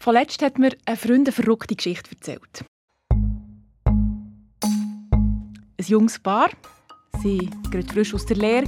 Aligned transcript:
Vorletzt 0.00 0.42
hat 0.42 0.58
mir 0.58 0.70
ein 0.84 0.96
Freund 0.96 1.26
eine 1.26 1.32
verrückte 1.32 1.74
Geschichte 1.74 2.10
erzählt. 2.12 2.64
Ein 5.76 5.86
junges 5.86 6.18
Paar, 6.18 6.50
sie 7.22 7.50
gerade 7.70 7.92
frisch 7.92 8.14
aus 8.14 8.24
der 8.26 8.36
Lehre, 8.36 8.66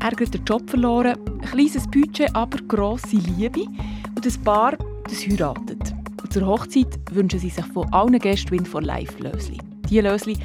er 0.00 0.06
hat 0.06 0.34
den 0.34 0.44
Job 0.44 0.68
verloren, 0.68 1.16
ein 1.28 1.40
kleines 1.40 1.86
Budget, 1.88 2.34
aber 2.34 2.58
grosse 2.66 3.16
Liebe. 3.16 3.62
Und 3.62 4.24
das 4.24 4.38
Paar, 4.38 4.76
das 5.04 5.26
heiratet. 5.26 5.94
Und 6.22 6.32
zur 6.32 6.46
Hochzeit 6.46 6.98
wünschen 7.12 7.40
sie 7.40 7.50
sich 7.50 7.66
von 7.66 7.92
allen 7.92 8.18
Gästen 8.18 8.50
Win 8.50 8.66
for 8.66 8.82
Life 8.82 9.18
Lösli. 9.22 9.58
Die 9.88 10.00
Lösli, 10.00 10.36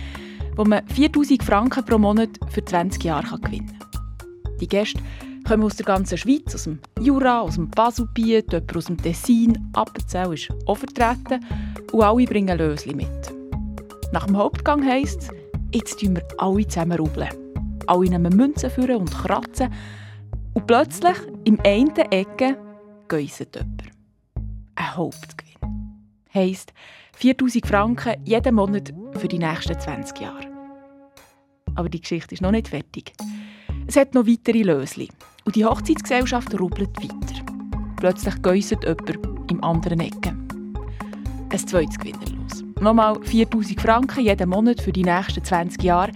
wo 0.55 0.63
man 0.63 0.87
4000 0.89 1.43
Franken 1.43 1.85
pro 1.85 1.97
Monat 1.97 2.29
für 2.49 2.63
20 2.63 3.03
Jahre 3.03 3.39
gewinnen 3.39 3.77
kann. 3.79 4.57
Die 4.59 4.67
Gäste 4.67 5.01
kommen 5.43 5.63
aus 5.63 5.75
der 5.75 5.85
ganzen 5.85 6.17
Schweiz, 6.17 6.55
aus 6.55 6.63
dem 6.63 6.79
Jura, 6.99 7.41
aus 7.41 7.55
dem 7.55 7.69
Baselbiet, 7.69 8.51
jemand 8.51 8.75
aus 8.75 8.85
dem 8.85 8.97
Tessin, 8.97 9.69
Appenzell 9.73 10.33
ist 10.33 10.49
auch 10.65 10.77
vertreten 10.77 11.45
und 11.91 12.01
alle 12.01 12.25
bringen 12.25 12.57
Lösli 12.57 12.93
mit. 12.95 13.33
Nach 14.11 14.25
dem 14.25 14.37
Hauptgang 14.37 14.85
heisst 14.85 15.23
es, 15.23 15.29
jetzt 15.73 15.99
tun 15.99 16.15
wir 16.15 16.23
alle 16.37 16.67
zusammen 16.67 16.99
rubbeln. 16.99 17.29
Alle 17.87 18.09
nehmen 18.09 18.35
Münzen 18.35 18.69
führen 18.69 18.97
und 18.97 19.11
kratzen 19.11 19.73
und 20.53 20.67
plötzlich 20.67 21.17
im 21.43 21.59
einen 21.65 21.95
Ecke 21.95 22.57
geiset 23.07 23.55
jemand. 23.55 23.83
Ein 24.75 24.95
Hauptgewinn. 24.95 26.03
Heisst 26.33 26.73
4000 27.15 27.67
Franken 27.67 28.15
jeden 28.25 28.55
Monat 28.55 28.93
für 29.13 29.27
die 29.27 29.39
nächsten 29.39 29.79
20 29.79 30.19
Jahre. 30.19 30.47
Aber 31.75 31.89
die 31.89 32.01
Geschichte 32.01 32.35
ist 32.35 32.41
noch 32.41 32.51
nicht 32.51 32.67
fertig. 32.67 33.13
Es 33.87 33.95
hat 33.95 34.13
noch 34.13 34.25
weitere 34.25 34.61
Lösli. 34.61 35.09
Und 35.45 35.55
die 35.55 35.65
Hochzeitsgesellschaft 35.65 36.57
rubbelt 36.59 36.95
weiter. 37.01 37.43
Plötzlich 37.97 38.41
geiset 38.41 38.83
jemand 38.83 39.51
im 39.51 39.63
anderen 39.63 39.99
Ecke. 39.99 40.35
Ein 41.49 41.67
zweites 41.67 41.97
Gewinnerlos. 41.97 42.63
Nochmal 42.79 43.21
4000 43.23 43.79
Franken 43.79 44.21
jeden 44.21 44.49
Monat 44.49 44.81
für 44.81 44.91
die 44.91 45.03
nächsten 45.03 45.43
20 45.43 45.83
Jahre. 45.83 46.11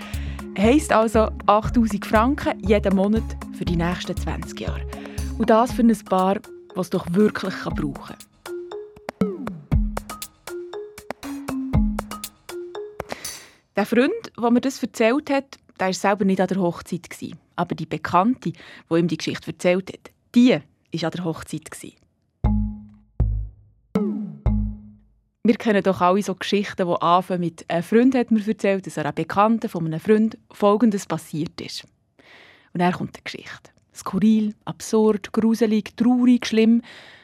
Heisst 0.57 0.91
also 0.91 1.29
8000 1.45 2.05
Franken 2.05 2.59
jeden 2.65 2.95
Monat 2.95 3.23
für 3.57 3.65
die 3.65 3.75
nächsten 3.75 4.15
20 4.15 4.59
Jahre. 4.59 4.85
Und 5.37 5.49
das 5.49 5.71
für 5.71 5.83
ein 5.83 5.97
Paar, 6.05 6.39
das 6.75 6.87
es 6.87 6.89
doch 6.89 7.05
wirklich 7.11 7.53
brauchen 7.63 7.93
kann. 7.93 8.15
Der 13.75 13.85
Freund, 13.85 14.31
der 14.41 14.51
mir 14.51 14.61
das 14.61 14.81
erzählt 14.81 15.29
hat, 15.29 15.59
war 15.77 15.93
selber 15.93 16.25
nicht 16.25 16.41
an 16.41 16.47
der 16.47 16.57
Hochzeit. 16.57 17.07
Aber 17.57 17.75
die 17.75 17.85
Bekannte, 17.85 18.53
die 18.53 18.95
ihm 18.95 19.07
die 19.09 19.17
Geschichte 19.17 19.51
erzählt 19.51 19.91
hat, 19.91 20.11
die 20.33 20.51
war 20.51 21.03
an 21.03 21.11
der 21.11 21.25
Hochzeit. 21.25 21.69
Wir 25.43 25.55
kennen 25.55 25.81
doch 25.81 26.01
alle 26.01 26.21
so 26.21 26.35
Geschichten, 26.35 26.87
die 26.87 27.01
anfangen 27.01 27.39
mit 27.39 27.65
«Ein 27.69 27.81
Freund 27.81 28.15
hat 28.15 28.31
mir 28.31 28.45
erzählt, 28.45 28.85
dass 28.85 28.97
einer 28.97 29.13
Bekannten 29.13 29.69
von 29.69 29.85
einem 29.85 29.99
Freund 29.99 30.37
Folgendes 30.51 31.05
passiert 31.05 31.59
ist». 31.61 31.85
Und 32.73 32.81
dann 32.81 32.93
kommt 32.93 33.17
die 33.17 33.23
Geschichte. 33.23 33.71
Skurril, 33.95 34.53
absurd, 34.65 35.31
gruselig, 35.31 35.95
traurig, 35.95 36.45
schlimm 36.45 36.81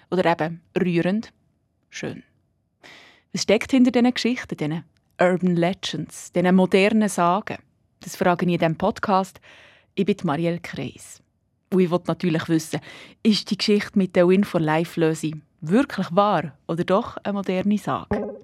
oder 0.10 0.26
eben 0.32 0.62
rührend, 0.80 1.32
schön. 1.90 2.24
Was 3.34 3.44
steckt 3.44 3.72
hinter 3.72 3.92
diesen 3.92 4.14
Geschichten, 4.14 4.58
diesen 4.58 4.84
Urban 5.20 5.56
Legends, 5.56 6.32
diesen 6.32 6.56
modernen 6.56 7.10
Sagen? 7.10 7.58
Das 8.00 8.16
frage 8.16 8.46
ich 8.46 8.54
in 8.54 8.58
diesem 8.58 8.78
Podcast. 8.78 9.40
Ich 9.96 10.06
bin 10.06 10.16
Marielle 10.24 10.60
Kreis. 10.60 11.22
Und 11.72 11.80
ich 11.80 11.92
wollte 11.92 12.06
natürlich 12.08 12.50
wissen, 12.50 12.80
ist 13.22 13.52
die 13.52 13.58
Geschichte 13.58 13.92
mit 13.94 14.16
der 14.16 14.28
Win 14.28 14.44
for 14.44 14.60
Life 14.60 15.00
Lösung 15.00 15.44
wirklich 15.62 16.08
wahr 16.10 16.58
oder 16.68 16.84
doch 16.84 17.18
eine 17.18 17.34
moderne 17.34 17.78
Sage? 17.78 18.36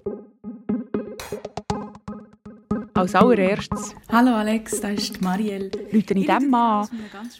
Als 2.94 3.14
allererstes. 3.16 3.96
Hallo 4.08 4.30
Alex, 4.30 4.80
da 4.80 4.90
ist 4.90 5.20
Marielle. 5.22 5.70
Leute 5.90 6.14
in 6.14 6.24
dem 6.24 6.50
Mann 6.50 6.86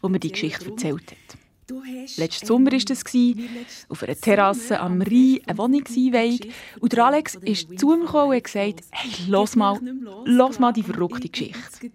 wo 0.00 0.08
mir 0.08 0.18
die 0.18 0.32
Geschichte 0.32 0.70
erzählt 0.70 1.12
hat. 1.12 2.16
Letzten 2.16 2.46
Sommer 2.46 2.72
war 2.72 2.78
das, 2.80 3.86
auf 3.88 4.02
einer 4.02 4.16
Terrasse 4.16 4.80
am 4.80 5.02
Rhein, 5.02 5.38
eine 5.46 5.56
Wohnungseinweihung. 5.56 6.50
Und 6.80 6.92
der 6.92 7.06
Alex 7.06 7.36
ist 7.36 7.78
zu 7.78 7.86
mir 7.86 8.00
gekommen 8.00 8.34
und 8.34 8.42
gesagt, 8.42 8.82
hey, 8.90 9.28
los 9.28 9.54
mal, 9.54 9.78
los 10.24 10.58
mal 10.58 10.72
die 10.72 10.82
verrückte 10.82 11.28
Geschichte. 11.28 11.92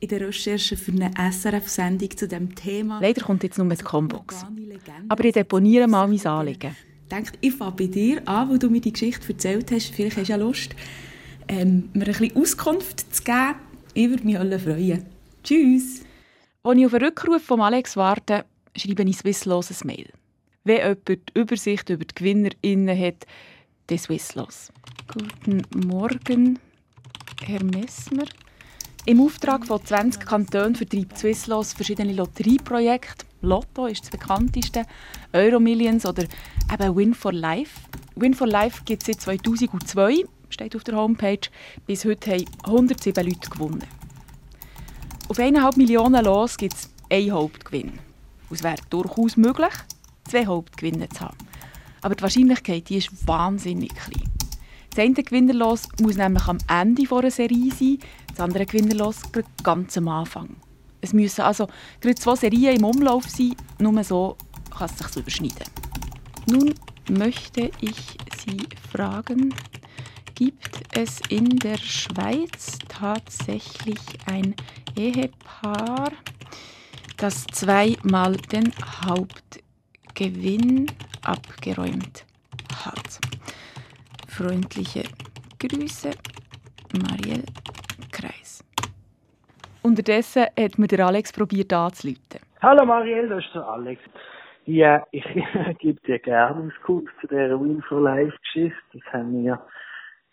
In 0.00 0.08
der 0.08 0.20
Recherche 0.20 0.76
für 0.76 0.92
eine 0.92 1.10
SRF-Sendung 1.16 2.16
zu 2.16 2.28
diesem 2.28 2.54
Thema. 2.54 3.00
Leider 3.00 3.22
kommt 3.22 3.42
jetzt 3.42 3.58
nur 3.58 3.68
das 3.68 3.82
Combox. 3.82 4.44
Aber 5.08 5.24
ich 5.24 5.32
deponiere 5.32 5.88
mal 5.88 6.06
mein 6.06 6.26
Anliegen. 6.26 6.76
Ich 7.02 7.08
denke, 7.08 7.32
ich 7.40 7.54
fange 7.54 7.76
bei 7.76 7.86
dir 7.86 8.26
an, 8.28 8.50
wo 8.50 8.56
du 8.56 8.68
mir 8.68 8.80
die 8.80 8.92
Geschichte 8.92 9.32
erzählt 9.32 9.70
hast. 9.70 9.94
Vielleicht 9.94 10.16
hast 10.16 10.28
du 10.28 10.32
ja 10.32 10.36
Lust, 10.36 10.74
ähm, 11.48 11.90
mir 11.92 12.06
ein 12.06 12.12
bisschen 12.12 12.36
Auskunft 12.36 13.14
zu 13.14 13.22
geben. 13.22 13.54
Ich 13.94 14.10
würde 14.10 14.24
mich 14.24 14.62
freuen. 14.62 15.04
Tschüss. 15.42 16.02
Als 16.62 16.78
ich 16.78 16.86
auf 16.86 16.94
einen 16.94 17.04
Rückruf 17.04 17.42
von 17.42 17.60
Alex 17.60 17.96
warte, 17.96 18.44
schreibe 18.74 19.02
ich 19.02 19.18
Swisslos 19.18 19.70
ein 19.70 19.86
Mail. 19.86 20.08
Wenn 20.64 20.78
jemand 20.78 21.08
die 21.08 21.38
Übersicht 21.38 21.90
über 21.90 22.04
die 22.04 22.14
GewinnerInnen 22.14 22.98
hat, 22.98 23.26
dann 23.86 23.98
Swisslos. 23.98 24.72
Guten 25.06 25.62
Morgen, 25.86 26.58
Herr 27.42 27.62
Messmer. 27.62 28.24
Im 29.06 29.20
Auftrag 29.20 29.66
von 29.66 29.84
20 29.84 30.24
Kantonen 30.24 30.76
vertreibt 30.76 31.18
Swisslos 31.18 31.74
verschiedene 31.74 32.14
Lotterieprojekte. 32.14 33.26
Lotto 33.42 33.84
ist 33.84 34.04
das 34.04 34.10
bekannteste, 34.10 34.86
Euromillions 35.34 36.06
oder 36.06 36.24
eben 36.72 36.96
Win 36.96 37.12
for 37.12 37.30
Life. 37.30 37.82
Win 38.16 38.32
for 38.32 38.46
Life 38.46 38.80
gibt 38.86 39.02
es 39.02 39.08
seit 39.08 39.20
2002, 39.20 40.24
steht 40.48 40.74
auf 40.74 40.84
der 40.84 40.96
Homepage. 40.96 41.50
Bis 41.86 42.06
heute 42.06 42.30
haben 42.30 42.46
107 42.64 43.26
Leute 43.26 43.50
gewonnen. 43.50 43.84
Auf 45.28 45.38
1,5 45.38 45.76
Millionen 45.76 46.24
Los 46.24 46.56
gibt 46.56 46.72
es 46.72 46.90
einen 47.10 47.32
Hauptgewinn. 47.32 47.98
Es 48.48 48.62
wäre 48.62 48.76
durchaus 48.88 49.36
möglich, 49.36 49.74
zwei 50.26 50.46
Hauptgewinne 50.46 51.10
zu 51.10 51.20
haben. 51.20 51.36
Aber 52.00 52.14
die 52.14 52.22
Wahrscheinlichkeit 52.22 52.88
die 52.88 52.96
ist 52.96 53.28
wahnsinnig 53.28 53.94
klein. 53.94 54.30
Das 54.94 55.04
eine 55.04 55.14
Gewinnerlos 55.14 55.88
muss 56.00 56.16
nämlich 56.16 56.46
am 56.46 56.58
Ende 56.70 57.02
einer 57.10 57.30
Serie 57.30 57.72
sein, 57.72 57.98
das 58.34 58.44
andere 58.44 58.66
Gewinnerlos 58.66 59.22
ganz 59.62 59.96
am 59.96 60.08
Anfang. 60.08 60.56
Es 61.00 61.12
müssen 61.12 61.42
also 61.42 61.68
gerade 62.00 62.16
zwei 62.16 62.34
Serien 62.34 62.76
im 62.76 62.84
Umlauf 62.84 63.28
sein, 63.28 63.54
nur 63.78 64.02
so 64.04 64.36
kann 64.70 64.90
es 64.90 64.98
sich 64.98 65.16
überschneiden. 65.16 65.66
Nun 66.46 66.74
möchte 67.08 67.70
ich 67.80 68.16
Sie 68.38 68.66
fragen, 68.90 69.54
gibt 70.34 70.80
es 70.96 71.20
in 71.28 71.58
der 71.58 71.78
Schweiz 71.78 72.78
tatsächlich 72.88 74.00
ein 74.26 74.54
Ehepaar, 74.96 76.10
das 77.16 77.46
zweimal 77.52 78.36
den 78.36 78.72
Hauptgewinn 79.06 80.90
abgeräumt 81.22 82.24
hat. 82.84 83.20
Freundliche 84.28 85.04
Grüße, 85.58 86.10
Marielle. 86.98 87.44
Unterdessen 89.84 90.46
hat 90.58 90.78
mir 90.78 90.86
der 90.86 91.06
Alex 91.06 91.30
probiert 91.30 91.70
anzuleiten. 91.70 92.40
Hallo 92.62 92.86
Marielle, 92.86 93.28
das 93.28 93.44
ist 93.44 93.54
der 93.54 93.68
Alex. 93.68 94.00
Ja, 94.64 95.06
ich 95.10 95.24
gebe 95.78 96.00
dir 96.06 96.18
gerne 96.20 96.72
Auskunft 96.72 97.12
zu 97.20 97.26
dieser 97.26 97.60
Win 97.60 97.82
for 97.82 98.00
Life 98.00 98.34
Geschichte. 98.38 98.80
Das 98.94 99.12
haben 99.12 99.42
mir 99.42 99.60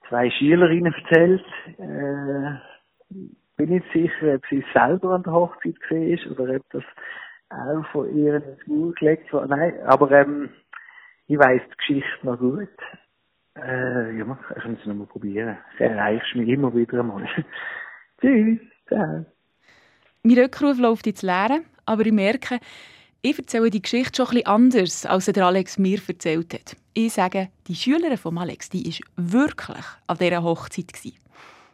zwei 0.07 0.29
Schülerinnen 0.31 0.93
erzählt. 0.93 1.43
Äh, 1.77 2.59
bin 3.57 3.69
nicht 3.71 3.85
sicher, 3.91 4.35
ob 4.35 4.45
sie 4.49 4.63
selber 4.73 5.15
an 5.15 5.23
der 5.23 5.33
Hochzeit 5.33 5.75
war 5.89 6.31
oder 6.31 6.55
ob 6.55 6.69
das 6.71 6.83
auch 7.49 7.85
von 7.91 8.17
ihr 8.17 8.35
ins 8.35 8.67
Maul 8.67 8.93
gelegt 8.93 9.33
war. 9.33 9.47
Nein, 9.47 9.73
aber 9.85 10.11
ähm, 10.11 10.49
ich 11.27 11.37
weiss 11.37 11.61
die 11.65 11.77
Geschichte 11.77 12.25
noch 12.25 12.39
gut. 12.39 12.69
Äh, 13.57 14.17
ja, 14.17 14.39
ich 14.55 14.63
kann 14.63 14.77
es 14.79 14.85
nochmal 14.85 15.07
probieren. 15.07 15.57
Das 15.77 15.89
erreichst 15.89 16.35
mich 16.37 16.47
immer 16.47 16.73
wieder 16.73 17.01
einmal. 17.01 17.27
Tschüss. 18.21 18.59
Ciao. 18.87 19.25
Mein 20.23 20.37
Rückruf 20.37 20.77
läuft 20.77 21.07
ins 21.07 21.23
Leere, 21.23 21.61
aber 21.87 22.05
ich 22.05 22.11
merke, 22.11 22.59
ich 23.23 23.39
erzähle 23.39 23.71
die 23.71 23.81
Geschichte 23.81 24.23
schon 24.23 24.37
etwas 24.37 24.53
anders, 24.53 25.05
als 25.07 25.25
der 25.25 25.45
Alex 25.47 25.79
mir 25.79 25.99
erzählt 26.07 26.53
hat. 26.53 26.75
Ich 26.93 27.13
sage, 27.13 27.49
die 27.67 27.73
Schülerin 27.73 28.17
von 28.17 28.37
Alex, 28.37 28.69
die 28.69 28.85
war 28.85 29.31
wirklich 29.31 29.85
an 30.05 30.17
dieser 30.19 30.43
Hochzeit. 30.43 30.91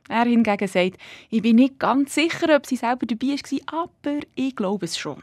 Er 0.08 0.24
hingegen 0.24 0.68
sagt, 0.70 0.98
ich 1.30 1.42
bin 1.42 1.58
nicht 1.58 1.78
ganz 1.78 2.16
sicher, 2.16 2.56
ob 2.56 2.66
sie 2.66 2.78
selber 2.78 3.06
dabei 3.06 3.36
war, 3.36 3.90
aber 4.04 4.20
ich 4.36 4.56
glaube 4.56 4.86
es 4.86 4.98
schon. 4.98 5.22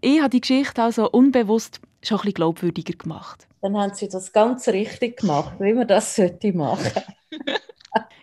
Ich 0.00 0.18
habe 0.20 0.30
die 0.30 0.40
Geschichte 0.40 0.82
also 0.82 1.10
unbewusst 1.10 1.80
schon 2.02 2.16
bisschen 2.18 2.32
glaubwürdiger 2.32 2.96
gemacht. 2.96 3.46
Dann 3.60 3.76
haben 3.76 3.92
sie 3.92 4.08
das 4.08 4.32
ganz 4.32 4.68
richtig 4.68 5.18
gemacht, 5.18 5.56
wie 5.58 5.74
man 5.74 5.86
das 5.86 6.16
sollte 6.16 6.52
machen. 6.54 6.92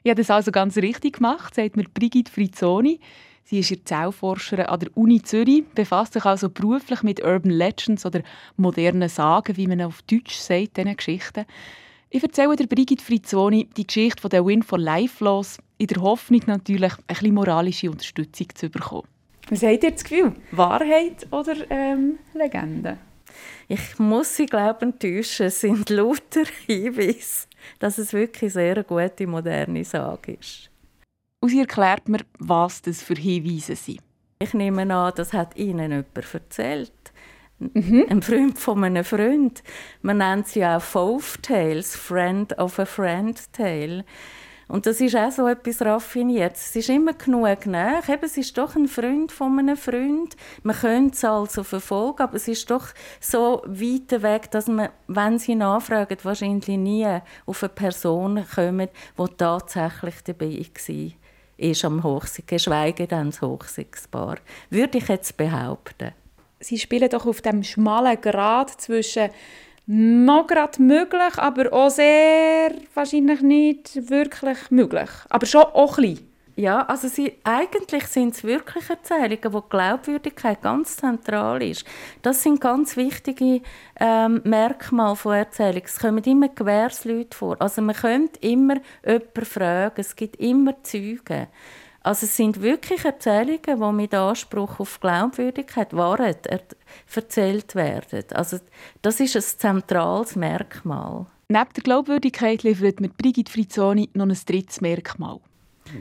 ich 0.04 0.10
habe 0.10 0.16
das 0.16 0.31
also 0.31 0.51
ganz 0.51 0.78
richtig 0.78 1.18
gemacht, 1.18 1.54
sagt 1.54 1.75
mir 1.75 1.86
Brigitte 1.94 2.31
Frizzoni. 2.31 3.00
Sie 3.45 3.60
ist 3.60 3.72
Erzählforscherin 3.72 4.68
an 4.68 4.80
der 4.80 4.95
Uni 4.95 5.22
Zürich, 5.22 5.66
befasst 5.75 6.13
sich 6.13 6.25
also 6.25 6.50
beruflich 6.50 7.04
mit 7.04 7.22
Urban 7.24 7.51
Legends 7.51 8.06
oder 8.06 8.22
modernen 8.56 9.10
Sagen, 9.10 9.57
wie 9.57 9.68
man 9.68 9.81
auf 9.81 10.01
Deutsch 10.04 10.36
sagt, 10.36 10.78
diesen 10.78 10.95
Geschichten. 10.95 11.45
Ich 12.10 12.24
erzähle 12.24 12.56
der 12.56 12.68
Brigitte 12.68 13.04
Frizzoni 13.04 13.68
die 13.75 13.88
Geschichte 13.88 14.30
der 14.30 14.45
Win 14.45 14.63
for 14.63 14.80
Life 14.80 15.24
los, 15.24 15.57
in 15.78 15.88
der 15.88 16.01
Hoffnung 16.01 16.42
natürlich, 16.45 16.94
ein 16.94 17.04
bisschen 17.07 17.34
moralische 17.34 17.92
Unterstützung 17.92 18.48
zu 18.54 18.69
bekommen. 18.69 19.07
Was 19.50 19.63
habt 19.63 19.84
ihr 19.84 19.92
das 19.92 20.04
Gefühl? 20.04 20.34
Wahrheit 20.51 21.28
oder 21.31 21.56
ähm, 21.69 22.19
Legende? 22.34 22.98
Ich 23.68 24.00
muss 24.00 24.36
Sie 24.36 24.45
glaube 24.45 24.84
enttäuschen, 24.84 25.48
es 25.48 25.62
sind 25.62 25.90
lauter 25.90 26.44
Hinweise, 26.68 27.48
dass 27.80 27.98
es 27.98 28.13
wirklich 28.13 28.54
sehr 28.54 28.75
eine 28.75 28.84
gute 28.84 29.28
moderne 29.28 29.84
Sage 29.84 30.38
ist. 30.40 30.69
Und 31.44 31.50
sie 31.50 31.60
erklärt 31.60 32.07
mir, 32.07 32.22
was 32.40 32.81
das 32.84 33.01
für 33.01 33.16
Hinweise 33.16 33.75
sind. 33.75 34.00
Ich 34.40 34.54
nehme 34.54 34.84
an, 34.95 35.12
das 35.13 35.34
hat 35.34 35.57
Ihnen 35.57 35.92
jemand 35.92 36.34
erzählt. 36.34 36.94
Mhm. 37.60 38.06
Ein 38.10 38.22
Freund 38.22 38.57
von 38.57 38.81
einem 38.81 39.04
Freund. 39.04 39.62
Man 40.01 40.19
nennt 40.19 40.48
sie 40.48 40.63
auch 40.63 40.81
Fove 40.81 41.42
Tales, 41.42 41.98
Friend 41.98 42.57
of 42.57 42.80
a 42.80 42.86
Friend 42.86 43.38
Tale. 43.51 44.06
Und 44.69 44.86
das 44.86 45.01
ist 45.01 45.18
auch 45.18 45.31
so 45.31 45.45
etwas 45.45 45.81
raffiniert. 45.81 46.56
Es 46.56 46.74
ist 46.78 46.88
immer 46.88 47.12
genug 47.12 47.66
nah. 47.66 48.00
Eben, 48.07 48.24
es 48.24 48.38
ist 48.38 48.57
doch 48.57 48.78
ein 48.78 48.88
Freund 48.88 49.34
von 49.34 49.60
einem 49.60 49.75
Freund. 49.75 50.38
Man 50.63 50.78
könnte 50.78 51.18
es 51.18 51.25
also 51.25 51.66
verfolgen, 51.66 52.24
aber 52.24 52.36
es 52.36 52.48
ist 52.48 52.72
doch 52.72 52.88
so 53.19 53.62
weit 53.66 54.24
weg, 54.24 54.50
dass 54.51 54.68
man, 54.68 54.92
wenn 55.07 55.40
sie 55.40 55.56
nachfragen, 55.56 56.18
wahrscheinlich 56.24 56.78
nie 56.78 57.19
auf 57.45 57.63
eine 57.63 57.69
Person 57.69 58.45
kommen, 58.56 58.88
die 59.19 59.36
tatsächlich 59.36 60.24
dabei 60.24 60.66
war 60.88 61.23
ist 61.58 61.86
am 61.86 62.04
Hochsee, 62.04 62.44
geschweige 62.46 63.08
denn 63.08 63.32
das 63.32 63.42
Hochseepaar. 63.42 64.38
Würde 64.70 64.98
ich 64.98 65.08
jetzt 65.08 65.38
behaupten. 65.38 66.12
Sie 66.60 66.80
spielen 66.80 67.10
doch 67.10 67.26
auf 67.26 67.42
dem 67.42 67.64
schmalen 67.64 68.20
Grad 68.22 68.70
zwischen 68.82 69.30
noch 69.86 70.48
gerade 70.48 70.82
möglich, 70.82 71.38
aber 71.38 71.74
auch 71.74 71.90
sehr 71.90 72.72
wahrscheinlich 72.94 73.42
nicht 73.42 74.10
wirklich 74.10 74.72
möglich. 74.72 75.10
Aber 75.30 75.46
schon 75.46 75.64
auch 75.64 75.98
ein 75.98 76.14
bisschen. 76.14 76.32
Ja, 76.56 76.82
also 76.84 77.08
sie, 77.08 77.34
eigentlich 77.44 78.06
sind 78.06 78.36
es 78.36 78.44
wirklich 78.44 78.88
Erzählungen, 78.88 79.54
wo 79.54 79.62
die 79.62 79.70
Glaubwürdigkeit 79.70 80.62
ganz 80.62 80.98
zentral 80.98 81.64
ist. 81.64 81.84
Das 82.22 82.44
sind 82.44 82.62
ganz 82.62 82.96
wichtige 82.96 83.62
ähm, 84.00 84.42
Merkmale 84.44 85.16
von 85.16 85.34
Erzählungen. 85.34 85.86
Es 85.86 85.98
kommen 85.98 86.24
immer 86.24 86.50
Gewährsleute 86.50 87.36
vor. 87.36 87.56
Also 87.60 87.82
man 87.82 87.96
könnte 87.96 88.40
immer 88.42 88.76
jemanden 89.04 89.46
fragen, 89.46 89.96
es 89.98 90.16
gibt 90.16 90.36
immer 90.36 90.76
Zeugen. 90.84 91.48
Also 92.02 92.26
es 92.26 92.36
sind 92.36 92.62
wirklich 92.62 93.04
Erzählungen, 93.04 93.62
die 93.66 93.92
mit 93.94 94.14
Anspruch 94.14 94.80
auf 94.80 95.00
Glaubwürdigkeit, 95.00 95.96
Wahrheit 95.96 96.48
erzählt 97.16 97.74
werden. 97.74 98.26
Also 98.34 98.60
das 99.02 99.20
ist 99.20 99.36
ein 99.36 99.42
zentrales 99.42 100.36
Merkmal. 100.36 101.26
Neben 101.48 101.74
der 101.76 101.84
Glaubwürdigkeit 101.84 102.62
liefert 102.64 103.00
mit 103.00 103.18
Brigitte 103.18 103.52
Frizzoni 103.52 104.10
noch 104.14 104.26
ein 104.26 104.38
drittes 104.46 104.82
Merkmal. 104.82 105.40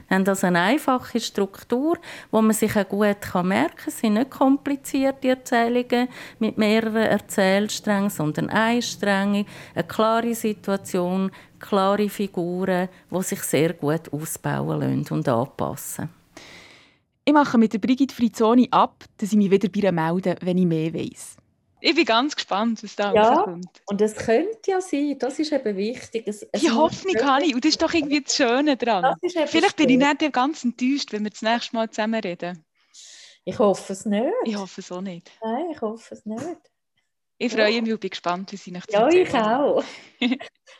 Haben 0.09 0.27
also 0.27 0.47
eine 0.47 0.61
einfache 0.61 1.19
Struktur, 1.19 1.97
wo 2.31 2.41
man 2.41 2.53
sich 2.53 2.75
auch 2.75 2.87
gut 2.87 3.17
merken 3.43 3.75
kann. 3.75 3.87
Es 3.87 3.99
sind 3.99 4.13
nicht 4.13 4.29
komplizierte 4.29 5.29
Erzählungen 5.29 6.07
mit 6.39 6.57
mehreren 6.57 6.95
Erzählsträngen, 7.03 8.09
sondern 8.09 8.49
einsträngig, 8.49 9.45
eine 9.75 9.83
klare 9.83 10.33
Situation, 10.33 11.31
klare 11.59 12.09
Figuren, 12.09 12.89
die 13.11 13.21
sich 13.23 13.41
sehr 13.41 13.73
gut 13.73 14.11
ausbauen 14.11 14.79
lassen 14.79 15.13
und 15.13 15.27
anpassen. 15.27 16.09
Ich 17.25 17.33
mache 17.33 17.57
mit 17.57 17.71
der 17.71 17.79
Brigitte 17.79 18.13
Frizzoni 18.13 18.67
ab, 18.71 19.05
dass 19.17 19.31
ich 19.31 19.37
mich 19.37 19.49
wieder 19.49 19.69
bei 19.69 19.79
ihr 19.79 19.91
melde, 19.91 20.35
wenn 20.41 20.57
ich 20.57 20.65
mehr 20.65 20.93
weiss. 20.93 21.37
Ich 21.85 21.95
bin 21.95 22.05
ganz 22.05 22.33
gespannt, 22.33 22.81
was 22.81 22.95
da 22.95 23.13
ja, 23.13 23.33
rauskommt. 23.33 23.81
Und 23.87 23.99
es 23.99 24.15
könnte 24.15 24.71
ja 24.71 24.79
sein, 24.79 25.17
das 25.19 25.37
ist 25.37 25.51
eben 25.51 25.75
wichtig. 25.75 26.23
Es, 26.25 26.41
es 26.49 26.61
Die 26.61 26.71
Hoffnung 26.71 27.21
habe 27.21 27.43
ich 27.43 27.53
und 27.53 27.65
das 27.65 27.71
ist 27.71 27.81
doch 27.81 27.93
irgendwie 27.93 28.21
das 28.21 28.33
Schöne 28.33 28.77
daran. 28.77 29.17
Vielleicht 29.19 29.75
bin 29.75 29.89
ich 29.89 29.97
nicht 29.97 30.31
ganz 30.31 30.63
enttäuscht, 30.63 31.11
wenn 31.11 31.25
wir 31.25 31.31
das 31.31 31.41
nächste 31.41 31.75
Mal 31.75 31.89
zusammen 31.89 32.21
reden. 32.21 32.63
Ich 33.43 33.59
hoffe 33.59 33.91
es 33.91 34.05
nicht. 34.05 34.31
Ich 34.45 34.55
hoffe 34.55 34.79
es 34.79 34.93
auch 34.93 35.01
nicht. 35.01 35.29
Nein, 35.43 35.65
ich 35.73 35.81
hoffe 35.81 36.15
es 36.15 36.25
nicht. 36.25 36.71
Ich 37.37 37.51
freue 37.51 37.69
ja. 37.69 37.81
mich 37.81 37.91
und 37.91 37.99
bin 37.99 38.09
gespannt, 38.11 38.53
wie 38.53 38.57
Sie 38.57 38.71
nach 38.71 38.85
Ja, 38.89 39.09
ich 39.09 39.33
auch. 39.33 39.83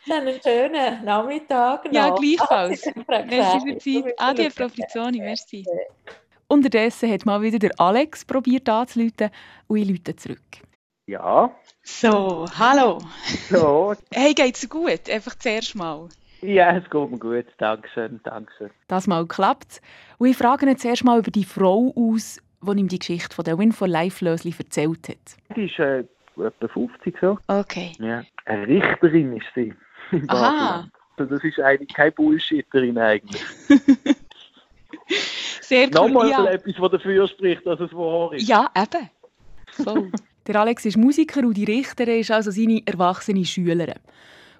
Dann 0.08 0.26
einen 0.26 0.40
schönen 0.42 1.04
Nachmittag. 1.04 1.84
Noch. 1.84 1.92
Ja, 1.92 2.14
gleichfalls. 2.14 2.82
Merci 3.06 3.60
für 3.60 3.74
die 3.74 4.04
Zeit. 4.04 4.14
Adi, 4.16 4.50
Frau 4.50 4.70
Frizzoni, 4.70 5.18
merci. 5.18 5.66
Unterdessen 6.48 7.12
hat 7.12 7.26
mal 7.26 7.42
wieder 7.42 7.58
der 7.58 7.78
Alex 7.78 8.24
probiert 8.24 8.66
anzuleiten 8.70 9.28
und 9.66 9.76
ich 9.76 9.86
lüte 9.86 10.16
zurück. 10.16 10.40
Ja. 11.06 11.54
So, 11.82 12.46
hallo. 12.58 12.98
So. 13.50 13.94
Hey, 14.10 14.32
geht's 14.32 14.66
gut? 14.68 15.10
Einfach 15.10 15.34
zuerst 15.38 15.74
mal. 15.74 16.08
Ja, 16.40 16.76
es 16.76 16.84
geht 16.84 17.10
mir 17.10 17.18
gut. 17.18 17.44
Dankeschön, 17.58 18.20
Dankeschön. 18.24 18.70
Das 18.88 19.06
mal 19.06 19.26
klappt. 19.26 19.82
Und 20.18 20.28
ich 20.28 20.36
frage 20.36 20.66
ihn 20.66 20.78
zuerst 20.78 21.04
mal 21.04 21.18
über 21.18 21.30
die 21.30 21.44
Frau 21.44 21.92
aus, 21.94 22.40
die 22.62 22.80
ihm 22.80 22.88
die 22.88 22.98
Geschichte 22.98 23.34
von 23.34 23.44
der 23.44 23.58
Win 23.58 23.72
for 23.72 23.86
Life 23.86 24.24
Lösli 24.24 24.54
erzählt 24.56 25.08
hat. 25.10 25.36
Die 25.54 25.66
ist 25.66 25.78
äh, 25.78 26.04
etwa 26.38 26.68
50 26.68 27.16
so. 27.20 27.38
Okay. 27.48 27.92
Ja. 27.98 28.22
Eine 28.46 28.66
Richterin 28.66 29.36
ist 29.36 29.46
sie. 29.54 29.74
Aha. 30.28 30.88
Also 31.18 31.34
das 31.34 31.44
ist 31.44 31.60
eigentlich 31.60 31.92
keine 31.92 32.12
Bullshitterin 32.12 32.96
eigentlich. 32.96 33.44
Sehr 35.60 35.86
cool, 35.88 35.92
Nochmal 35.92 36.30
ja. 36.30 36.46
etwas, 36.46 36.74
das 36.76 36.90
dafür 36.92 37.28
spricht, 37.28 37.66
dass 37.66 37.78
es 37.80 37.92
wahr 37.92 38.32
ist. 38.32 38.48
Ja, 38.48 38.70
eben. 38.74 39.10
Voll. 39.70 40.10
Der 40.46 40.56
Alex 40.56 40.84
ist 40.84 40.98
Musiker 40.98 41.40
und 41.40 41.56
die 41.56 41.64
Richterin 41.64 42.20
ist 42.20 42.30
also 42.30 42.50
seine 42.50 42.82
erwachsene 42.84 43.44
Schülerin. 43.44 43.94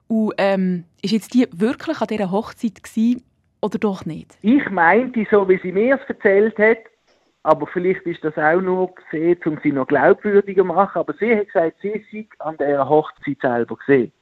Und 0.08 0.32
ähm, 0.38 0.84
ist 1.02 1.12
jetzt 1.12 1.34
die 1.34 1.46
wirklich 1.52 2.00
an 2.00 2.06
dieser 2.08 2.30
Hochzeit 2.30 2.82
gewesen, 2.82 3.22
oder 3.60 3.78
doch 3.78 4.04
nicht? 4.04 4.38
Ich 4.42 4.68
meinte, 4.70 5.26
so 5.30 5.48
wie 5.48 5.58
sie 5.62 5.72
mir 5.72 5.94
es 5.94 6.08
erzählt 6.08 6.58
hat, 6.58 6.78
aber 7.42 7.66
vielleicht 7.66 8.02
ist 8.02 8.24
das 8.24 8.36
auch 8.36 8.60
nur 8.60 8.94
gesehen, 8.94 9.38
um 9.44 9.58
sie 9.62 9.72
noch 9.72 9.86
glaubwürdiger 9.86 10.62
zu 10.62 10.68
machen, 10.68 10.98
aber 10.98 11.14
sie 11.18 11.36
hat 11.36 11.46
gesagt, 11.46 11.76
sie 11.82 12.04
sei 12.10 12.26
an 12.38 12.56
der 12.56 12.88
Hochzeit 12.88 13.38
selber 13.40 13.76
gesehen. 13.76 14.12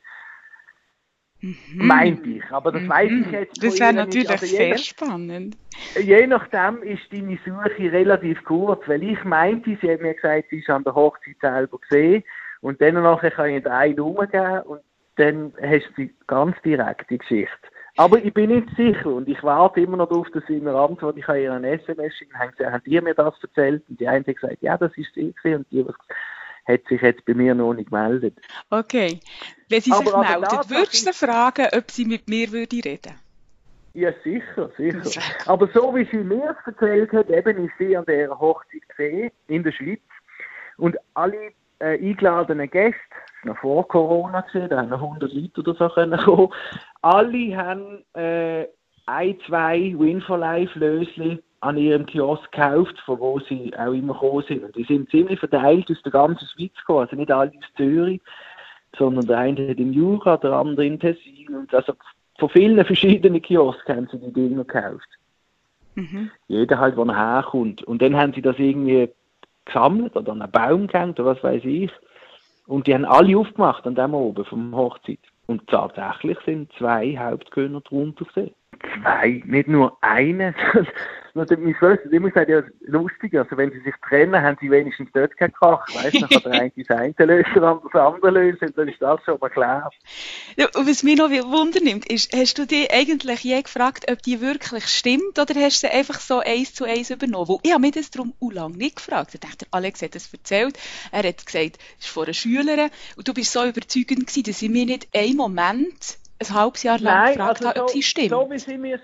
Mhm. 1.43 1.57
Meinte 1.75 2.29
ich, 2.31 2.45
aber 2.53 2.71
das 2.71 2.89
weiß 2.89 3.11
ich 3.11 3.33
jetzt 3.33 3.63
Das 3.65 3.81
wäre 3.81 3.93
natürlich. 3.93 4.31
Also 4.31 4.47
sehr 4.47 4.71
nach- 4.71 4.79
spannend. 4.79 5.57
Je 6.01 6.27
nachdem 6.29 6.83
ist 6.85 7.03
deine 7.13 7.37
Suche 7.45 7.93
relativ 7.93 8.43
kurz, 8.45 8.87
weil 8.87 9.03
ich 9.03 9.23
meinte, 9.25 9.77
sie 9.81 9.91
hat 9.91 10.01
mir 10.01 10.15
gesagt, 10.15 10.51
sie 10.51 10.59
ist 10.61 10.71
an 10.71 10.85
der 10.85 10.95
Hochzeit 10.95 11.37
selber 11.41 11.79
gesehen 11.79 12.23
und 12.61 12.81
dann 12.81 12.95
nachher 12.95 13.33
kann 13.33 13.51
ich 13.51 13.67
einen 13.67 13.99
umgeben 14.01 14.61
und 14.67 14.81
dann 15.17 15.53
hast 15.61 15.89
du 15.97 16.03
die 16.05 16.15
ganz 16.29 16.55
direkte 16.63 17.19
Geschichte. 17.19 17.51
Aber 17.97 18.19
ich 18.25 18.33
bin 18.33 18.49
nicht 18.51 18.69
sicher 18.77 19.07
und 19.13 19.29
ich 19.29 19.43
warte 19.43 19.81
immer 19.81 19.99
noch 19.99 20.09
darauf, 20.09 20.31
dass 20.31 20.47
sie 20.47 20.61
mir 20.61 20.75
antwortet. 20.75 21.19
Ich 21.23 21.29
habe 21.29 21.43
ihr 21.43 21.53
ein 21.53 21.65
SMS 21.65 22.15
schicken, 22.17 22.39
haben 22.39 22.53
gesagt, 22.53 22.73
haben 22.73 22.83
die 22.87 23.01
mir 23.01 23.15
das 23.15 23.35
erzählt? 23.43 23.83
Und 23.89 24.01
die 24.01 24.09
eine 24.09 24.25
hat 24.25 24.35
gesagt, 24.35 24.63
ja, 24.63 24.79
das 24.79 24.97
ist 24.97 25.13
sie 25.15 25.35
und 25.55 25.67
die 25.71 25.85
was 25.87 25.95
hat 26.67 26.81
sich 26.89 27.01
jetzt 27.03 27.25
bei 27.25 27.35
mir 27.35 27.55
noch 27.55 27.75
nicht 27.75 27.91
gemeldet. 27.91 28.39
Okay. 28.71 29.21
Wenn 29.69 29.81
sie 29.81 29.93
Aber- 29.93 30.05
sich 30.05 30.15
aber 30.15 30.29
meldet, 30.29 30.53
da- 30.53 30.71
würdest 30.71 31.07
du 31.07 31.13
fragen, 31.13 31.67
ob 31.77 31.91
sie 31.91 32.05
mit 32.05 32.29
mir 32.29 32.51
würde 32.53 32.77
reden 32.85 33.15
Ja, 33.95 34.11
sicher, 34.25 34.71
sicher. 34.77 35.21
Aber 35.47 35.69
so 35.75 35.95
wie 35.95 36.05
sie 36.11 36.19
mir 36.19 36.57
erzählt 36.67 37.13
hat, 37.13 37.29
eben 37.31 37.65
ist 37.67 37.75
sie 37.79 37.97
an 37.97 38.05
der 38.07 38.31
Hochzeit 38.39 38.89
gesehen, 38.89 39.31
in 39.49 39.63
der 39.65 39.73
Schweiz. 39.73 40.01
Und 40.79 40.97
alle 41.15 41.51
äh, 41.81 41.99
eingeladenen 41.99 42.71
Gäste, 42.71 42.99
das 43.11 43.49
war 43.49 43.55
noch 43.55 43.59
vor 43.61 43.89
Corona, 43.89 44.41
gewesen, 44.43 44.69
da 44.71 44.79
haben 44.79 44.89
noch 44.89 45.03
100 45.03 45.33
Leute 45.33 45.61
oder 45.61 45.75
so 45.75 45.89
können 45.89 46.19
kommen, 46.21 46.53
alle 47.03 47.57
haben 47.57 48.05
äh, 48.15 48.67
ein, 49.07 49.37
zwei 49.47 49.95
Win 49.99 50.21
for 50.23 50.39
Life 50.39 50.79
Lösli 50.79 51.43
an 51.63 51.77
ihrem 51.79 52.07
Kiosk 52.07 52.51
gekauft, 52.51 52.99
von 53.07 53.21
wo 53.21 53.39
sie 53.39 53.73
auch 53.79 53.93
immer 53.93 54.15
gekommen 54.15 54.45
sind. 54.49 54.65
Und 54.65 54.77
die 54.77 54.85
sind 54.85 55.09
ziemlich 55.11 55.39
verteilt 55.39 55.89
aus 55.91 56.03
der 56.03 56.13
ganzen 56.13 56.47
Schweiz 56.49 56.75
gekommen, 56.75 57.01
also 57.01 57.17
nicht 57.17 57.31
alle 57.31 57.51
aus 57.51 57.75
Zürich, 57.77 58.21
sondern 58.99 59.27
der 59.27 59.39
eine 59.39 59.71
hat 59.71 59.79
im 59.79 59.93
Jura, 59.93 60.37
der 60.39 60.53
andere 60.53 60.85
in 60.85 60.99
Tessin. 60.99 61.55
Und 61.55 61.73
also 61.73 61.95
von 62.39 62.49
vielen 62.49 62.85
verschiedenen 62.85 63.41
Kiosken 63.41 63.97
haben 63.97 64.09
sie 64.11 64.19
die 64.19 64.33
Dinger 64.33 64.65
gekauft. 64.65 65.09
Mhm. 65.95 66.31
Jeder 66.49 66.79
halt, 66.79 66.97
wo 66.97 67.05
er 67.05 67.17
herkommt. 67.17 67.85
Und 67.85 68.03
dann 68.03 68.17
haben 68.17 68.33
sie 68.33 68.43
das 68.43 68.59
irgendwie 68.59 69.09
gesammelt 69.65 70.17
oder 70.17 70.33
an 70.33 70.43
einen 70.43 70.51
Baum 70.51 70.87
gehängt 70.89 71.21
oder 71.21 71.37
was 71.37 71.45
weiß 71.45 71.65
ich. 71.65 71.93
Und 72.67 72.89
die 72.89 72.95
haben 72.95 73.05
alle 73.05 73.39
aufgemacht 73.39 73.87
an 73.87 73.95
dem 73.95 74.15
oben 74.15 74.45
vom 74.45 74.75
Hochzeit. 74.75 75.21
Und 75.47 75.69
tatsächlich 75.69 76.39
sind 76.45 76.73
zwei 76.77 77.17
Hauptkönner 77.17 77.83
drunter 77.83 78.25
gesehen. 78.25 78.55
Zwei, 79.01 79.43
nicht 79.47 79.69
nur 79.69 79.97
eine. 80.01 80.55
Meine 81.35 81.75
Schwester 81.75 82.13
immer 82.13 82.29
gesagt, 82.29 82.51
ja, 82.51 82.63
lustig, 82.81 83.35
also 83.39 83.57
wenn 83.57 83.71
sie 83.71 83.81
sich 83.81 83.95
trennen, 84.07 84.43
haben 84.43 84.59
sie 84.61 84.71
wenigstens 84.71 85.09
dort 85.15 85.35
keinen 85.39 85.53
Krach. 85.53 85.87
Weißt 85.95 86.15
du, 86.15 86.21
dann 86.21 86.29
kann 86.29 86.43
der 86.43 86.53
eine 86.53 86.73
das 86.77 86.91
eine 86.91 87.15
lösen, 87.19 87.55
der 87.55 87.63
andere 87.63 87.89
das 87.91 88.03
andere 88.03 88.31
lösen, 88.31 88.67
und 88.67 88.79
dann 88.79 88.89
ist 88.89 89.01
das 89.01 89.25
schon 89.25 89.39
mal 89.41 89.49
klar. 89.49 89.91
Ja, 90.57 90.67
und 90.75 90.87
was 90.87 91.03
mich 91.03 91.17
noch 91.17 91.31
wundernimmt, 91.31 92.11
ist, 92.11 92.37
hast 92.37 92.59
du 92.59 92.67
dich 92.67 92.93
eigentlich 92.93 93.41
je 93.45 93.63
gefragt, 93.63 94.11
ob 94.11 94.23
die 94.23 94.43
wirklich 94.43 94.87
stimmt, 94.89 95.39
oder 95.39 95.55
hast 95.55 95.83
du 95.83 95.87
sie 95.87 95.93
einfach 95.93 96.21
so 96.21 96.41
eins 96.41 96.75
zu 96.75 96.85
eins 96.85 97.11
übernommen? 97.11 97.49
Weil 97.49 97.59
ich 97.63 97.73
habe 97.73 97.81
mich 97.81 97.93
das 97.93 98.11
darum 98.11 98.35
auch 98.41 98.53
lange 98.53 98.77
nicht 98.77 98.97
gefragt. 98.97 99.31
Ich 99.33 99.41
dachte, 99.41 99.67
Alex 99.71 100.03
hat 100.03 100.15
es 100.15 100.33
erzählt, 100.33 100.79
er 101.13 101.27
hat 101.27 101.47
gesagt, 101.47 101.79
es 101.99 102.07
ist 102.07 102.13
von 102.13 102.25
einer 102.25 102.35
Schülerin, 102.35 102.91
und 103.17 103.27
du 103.27 103.33
bist 103.33 103.53
so 103.53 103.65
überzeugend 103.65 104.27
gewesen, 104.27 104.43
dass 104.45 104.61
ich 104.61 104.69
mir 104.69 104.85
nicht 104.85 105.09
einen 105.15 105.37
Moment 105.37 106.19
ein 106.39 106.55
halbes 106.55 106.83
Jahr 106.83 106.99
lang 106.99 107.15
Nein, 107.15 107.33
gefragt 107.35 107.65
also 107.65 107.69
habe, 107.69 107.83
ob 107.83 107.91
sie 107.91 108.03
stimmt. 108.03 108.31
So 108.31 108.51
wie 108.51 108.59
sie 108.59 108.77
mir 108.77 109.01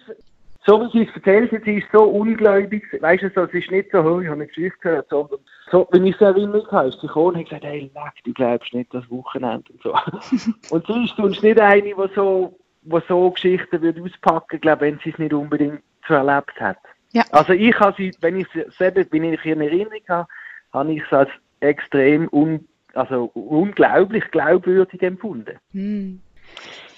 so 0.68 0.82
wie 0.82 0.98
sie 0.98 1.08
es 1.08 1.16
erzählt 1.16 1.50
hat, 1.50 1.64
sie 1.64 1.78
ist 1.78 1.88
so 1.92 2.02
ungläubig. 2.02 2.84
Weißt 3.00 3.22
du, 3.22 3.30
so, 3.30 3.44
es 3.44 3.54
ist 3.54 3.70
nicht 3.70 3.90
so, 3.90 4.00
oh, 4.00 4.20
ich 4.20 4.26
habe 4.26 4.36
eine 4.36 4.46
Geschichte 4.46 4.78
gehört, 4.80 5.08
sondern 5.08 5.38
so, 5.70 5.88
wenn 5.92 6.06
ich 6.06 6.16
sie 6.18 6.24
erinnert 6.24 6.70
habe, 6.70 6.88
ist 6.88 7.00
sie 7.00 7.06
gekommen 7.06 7.28
und 7.28 7.36
hat 7.38 7.44
gesagt, 7.46 7.64
hey, 7.64 7.90
leck, 7.94 8.12
du 8.24 8.32
glaubst 8.34 8.74
nicht 8.74 8.92
das 8.92 9.08
Wochenende 9.10 9.72
und 9.72 9.82
so. 9.82 9.94
und 10.74 10.86
sie 10.86 11.04
ist 11.04 11.16
sonst 11.16 11.42
nicht 11.42 11.58
eine, 11.58 11.82
die 11.82 11.94
so, 12.14 12.54
die 12.82 13.00
so 13.08 13.30
Geschichten 13.30 13.80
würde 13.80 14.02
auspacken, 14.02 14.60
glaube 14.60 14.82
wenn 14.82 14.98
sie 15.02 15.10
es 15.10 15.18
nicht 15.18 15.32
unbedingt 15.32 15.80
so 16.06 16.14
erlebt 16.14 16.60
hat. 16.60 16.78
Ja. 17.12 17.24
Also 17.32 17.54
ich 17.54 17.78
habe 17.80 17.94
sie, 17.96 18.14
wenn 18.20 18.38
ich 18.38 18.46
sie 18.52 18.66
selber, 18.76 19.04
wenn 19.10 19.24
ich 19.24 19.44
in 19.46 19.62
Erinnerung 19.62 20.02
habe, 20.08 20.28
habe 20.74 20.92
ich 20.92 21.02
sie 21.08 21.16
als 21.16 21.30
extrem 21.60 22.28
un, 22.30 22.68
also 22.92 23.30
unglaublich 23.32 24.30
glaubwürdig 24.30 25.02
empfunden. 25.02 25.56
Hm. 25.72 26.20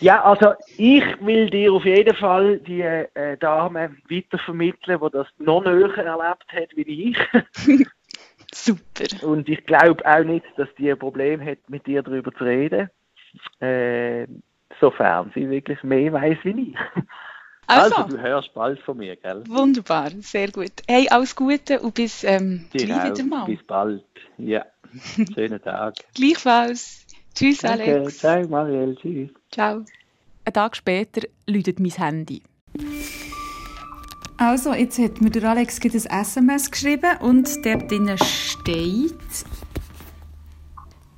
Ja, 0.00 0.24
also 0.24 0.54
ich 0.78 1.04
will 1.20 1.50
dir 1.50 1.72
auf 1.74 1.84
jeden 1.84 2.16
Fall 2.16 2.58
die 2.60 2.80
äh, 2.80 3.36
Dame 3.36 3.94
weitervermitteln, 4.08 4.98
die 4.98 5.10
das 5.12 5.26
noch 5.38 5.62
näher 5.62 5.94
erlebt 5.98 6.46
hat 6.52 6.74
wie 6.74 7.10
ich. 7.10 7.18
Super. 8.54 9.26
Und 9.26 9.48
ich 9.48 9.64
glaube 9.66 10.04
auch 10.06 10.24
nicht, 10.24 10.46
dass 10.56 10.68
die 10.78 10.90
ein 10.90 10.98
Problem 10.98 11.44
hat, 11.44 11.58
mit 11.68 11.86
dir 11.86 12.02
darüber 12.02 12.32
zu 12.34 12.44
reden. 12.44 12.88
Äh, 13.60 14.26
sofern 14.80 15.30
sie 15.34 15.48
wirklich 15.48 15.82
mehr 15.82 16.12
weiß 16.12 16.38
wie 16.44 16.72
ich. 16.72 16.76
Also, 17.66 17.96
also, 17.96 18.16
du 18.16 18.20
hörst 18.20 18.52
bald 18.54 18.80
von 18.80 18.96
mir, 18.96 19.14
gell? 19.14 19.44
Wunderbar, 19.46 20.10
sehr 20.20 20.50
gut. 20.50 20.72
Hey, 20.88 21.08
alles 21.08 21.36
Gute 21.36 21.78
und 21.80 21.94
bis 21.94 22.24
ähm, 22.24 22.66
gleich 22.72 22.88
wieder 22.88 23.22
mal. 23.22 23.46
Bis 23.46 23.62
bald, 23.62 24.04
ja. 24.38 24.64
Schönen 25.34 25.62
Tag. 25.62 25.94
Gleichfalls. 26.14 27.06
Tschüss, 27.34 27.58
Danke. 27.58 27.94
Alex. 27.94 28.18
Ciao, 28.18 28.46
Marielle. 28.48 28.94
Tschüss. 28.96 29.30
Ciao. 29.50 29.84
Ein 30.44 30.52
Tag 30.52 30.76
später 30.76 31.22
läutet 31.46 31.80
mein 31.80 31.90
Handy. 31.90 32.42
Also, 34.36 34.72
jetzt 34.72 34.98
hat 34.98 35.20
mir 35.20 35.30
der 35.30 35.50
Alex 35.50 35.78
ein 35.82 36.20
SMS 36.20 36.70
geschrieben 36.70 37.16
und 37.20 37.48
dort 37.64 37.90
drinnen 37.90 38.18
steht: 38.18 39.14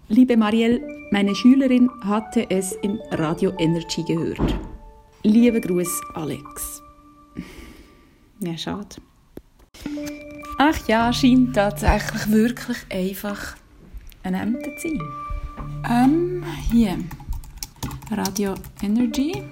Liebe 0.09 0.37
Marielle, 0.37 0.81
meine 1.13 1.35
Schülerin 1.35 1.89
hatte 2.03 2.51
es 2.51 2.73
im 2.83 2.99
Radio 3.13 3.53
Energy 3.59 4.03
gehört. 4.03 4.55
Liebe 5.23 5.61
Gruß, 5.61 6.01
Alex. 6.15 6.83
Ja, 8.41 8.59
schade. 8.59 8.97
Ach 10.59 10.89
ja, 10.89 11.13
scheint 11.13 11.55
tatsächlich 11.55 12.31
wirklich 12.31 12.79
einfach 12.91 13.57
ein 14.25 14.35
Ämter 14.35 14.77
zu 14.77 14.89
sein. 14.89 15.22
Ähm, 15.89 16.43
hier. 16.71 16.99
Radio 18.11 18.55
Energy. 18.83 19.43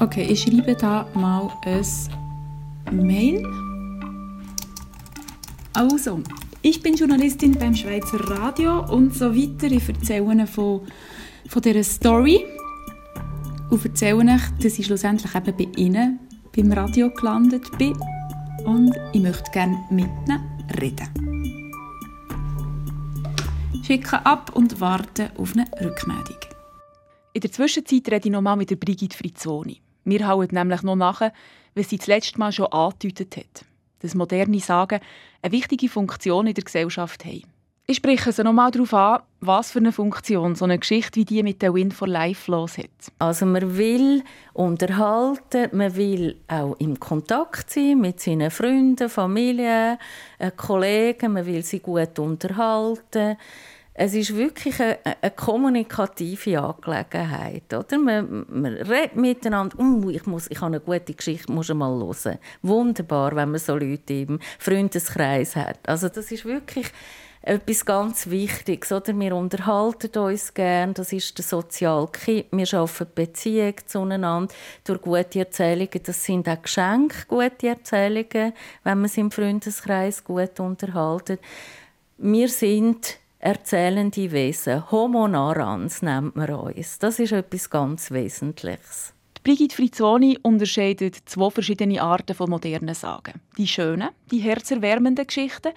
Okay, 0.00 0.26
ich 0.30 0.42
schreibe 0.42 0.74
da 0.74 1.06
mal 1.14 1.50
ein 1.64 3.06
Mail. 3.06 3.46
Also, 5.74 6.20
ich 6.60 6.82
bin 6.82 6.94
Journalistin 6.94 7.52
beim 7.52 7.74
Schweizer 7.74 8.20
Radio 8.28 8.84
und 8.92 9.14
so 9.14 9.34
weiter. 9.34 9.70
Ich 9.70 9.88
erzähle 9.88 10.46
von, 10.46 10.82
von 11.48 11.62
dieser 11.62 11.82
Story 11.82 12.44
und 13.70 13.84
erzähle 13.84 14.32
euch, 14.34 14.42
dass 14.62 14.78
ich 14.78 14.86
schlussendlich 14.86 15.34
eben 15.34 15.56
bei 15.56 15.68
Ihnen 15.76 16.20
beim 16.54 16.72
Radio 16.72 17.10
gelandet 17.10 17.66
bin 17.78 17.96
und 18.64 18.94
ich 19.12 19.22
möchte 19.22 19.50
gerne 19.50 19.78
mit 19.90 20.10
Ihnen 20.28 20.40
reden. 20.80 21.21
Schicke 23.84 24.24
ab 24.24 24.52
und 24.54 24.80
warte 24.80 25.32
auf 25.36 25.54
eine 25.54 25.66
Rückmeldung. 25.80 26.38
In 27.32 27.40
der 27.40 27.50
Zwischenzeit 27.50 28.06
rede 28.12 28.28
ich 28.28 28.32
nochmal 28.32 28.56
mit 28.56 28.70
der 28.70 28.76
Brigitte 28.76 29.16
Frizzoni. 29.16 29.80
Wir 30.04 30.28
hauen 30.28 30.48
nämlich 30.52 30.82
noch 30.82 30.94
nach, 30.94 31.32
was 31.74 31.88
sie 31.88 31.96
das 31.96 32.06
letzte 32.06 32.38
Mal 32.38 32.52
schon 32.52 32.66
angedeutet 32.66 33.36
hat. 33.36 33.64
Dass 33.98 34.14
moderne 34.14 34.60
Sagen 34.60 35.00
eine 35.42 35.52
wichtige 35.52 35.88
Funktion 35.88 36.46
in 36.46 36.54
der 36.54 36.62
Gesellschaft 36.62 37.24
haben. 37.24 37.42
Ich 37.92 37.98
spreche 37.98 38.32
sie 38.32 38.42
nochmal 38.42 38.70
darauf 38.70 38.94
an, 38.94 39.20
was 39.40 39.72
für 39.72 39.78
eine 39.78 39.92
Funktion 39.92 40.54
so 40.54 40.64
eine 40.64 40.78
Geschichte 40.78 41.20
wie 41.20 41.26
die 41.26 41.42
mit 41.42 41.60
der 41.60 41.74
Win 41.74 41.90
for 41.90 42.08
Life 42.08 42.50
los 42.50 42.78
hat. 42.78 42.88
Also 43.18 43.44
man 43.44 43.76
will 43.76 44.24
unterhalten, 44.54 45.68
man 45.72 45.94
will 45.94 46.40
auch 46.48 46.74
im 46.78 46.98
Kontakt 46.98 47.68
sein 47.68 48.00
mit 48.00 48.18
seinen 48.18 48.50
Freunden, 48.50 49.10
Familie, 49.10 49.98
äh, 50.38 50.50
Kollegen, 50.56 51.34
man 51.34 51.44
will 51.44 51.62
sie 51.62 51.80
gut 51.80 52.18
unterhalten. 52.18 53.36
Es 53.92 54.14
ist 54.14 54.34
wirklich 54.34 54.80
eine, 54.80 54.98
eine 55.20 55.30
kommunikative 55.32 56.62
Angelegenheit. 56.62 57.74
Oder? 57.74 57.98
Man, 57.98 58.46
man 58.48 58.72
redet 58.72 59.16
miteinander. 59.16 59.78
Uh, 59.78 60.08
ich, 60.08 60.24
muss, 60.24 60.50
ich 60.50 60.62
habe 60.62 60.76
eine 60.76 60.80
gute 60.80 61.12
Geschichte, 61.12 61.52
muss 61.52 61.68
mal 61.74 61.90
hören. 61.90 62.38
Wunderbar, 62.62 63.36
wenn 63.36 63.50
man 63.50 63.60
so 63.60 63.76
Leute 63.76 64.14
im 64.14 64.38
Freundeskreis 64.58 65.56
hat. 65.56 65.80
Also 65.86 66.08
das 66.08 66.32
ist 66.32 66.46
wirklich 66.46 66.90
etwas 67.42 67.84
ganz 67.84 68.30
Wichtiges. 68.30 68.92
Oder? 68.92 69.18
Wir 69.18 69.34
unterhalten 69.34 70.16
uns 70.18 70.54
gern, 70.54 70.94
das 70.94 71.12
ist 71.12 71.36
der 71.38 71.44
soziale 71.44 72.06
Kipp. 72.08 72.46
Wir 72.52 72.66
schaffen 72.66 73.08
Beziehungen 73.14 73.74
zueinander 73.86 74.54
durch 74.84 75.02
gute 75.02 75.40
Erzählungen. 75.40 76.00
Das 76.04 76.24
sind 76.24 76.48
auch 76.48 76.62
Geschenke, 76.62 77.26
gute 77.26 77.68
Erzählungen, 77.68 78.52
wenn 78.84 79.00
man 79.00 79.08
sich 79.08 79.18
im 79.18 79.30
Freundeskreis 79.30 80.22
gut 80.24 80.60
unterhalten. 80.60 81.38
Wir 82.18 82.48
sind 82.48 83.18
erzählende 83.40 84.30
Wesen. 84.30 84.90
Homo 84.90 85.26
narans 85.26 86.02
nennt 86.02 86.36
man 86.36 86.50
uns. 86.50 86.98
Das 87.00 87.18
ist 87.18 87.32
etwas 87.32 87.68
ganz 87.68 88.10
Wesentliches. 88.12 89.12
Brigitte 89.42 89.74
Frizzoni 89.74 90.38
unterscheidet 90.40 91.16
zwei 91.26 91.50
verschiedene 91.50 92.00
Arten 92.00 92.36
von 92.36 92.48
modernen 92.48 92.94
Sagen. 92.94 93.40
Die 93.58 93.66
schönen, 93.66 94.10
die 94.30 94.38
herzerwärmenden 94.38 95.26
Geschichten, 95.26 95.72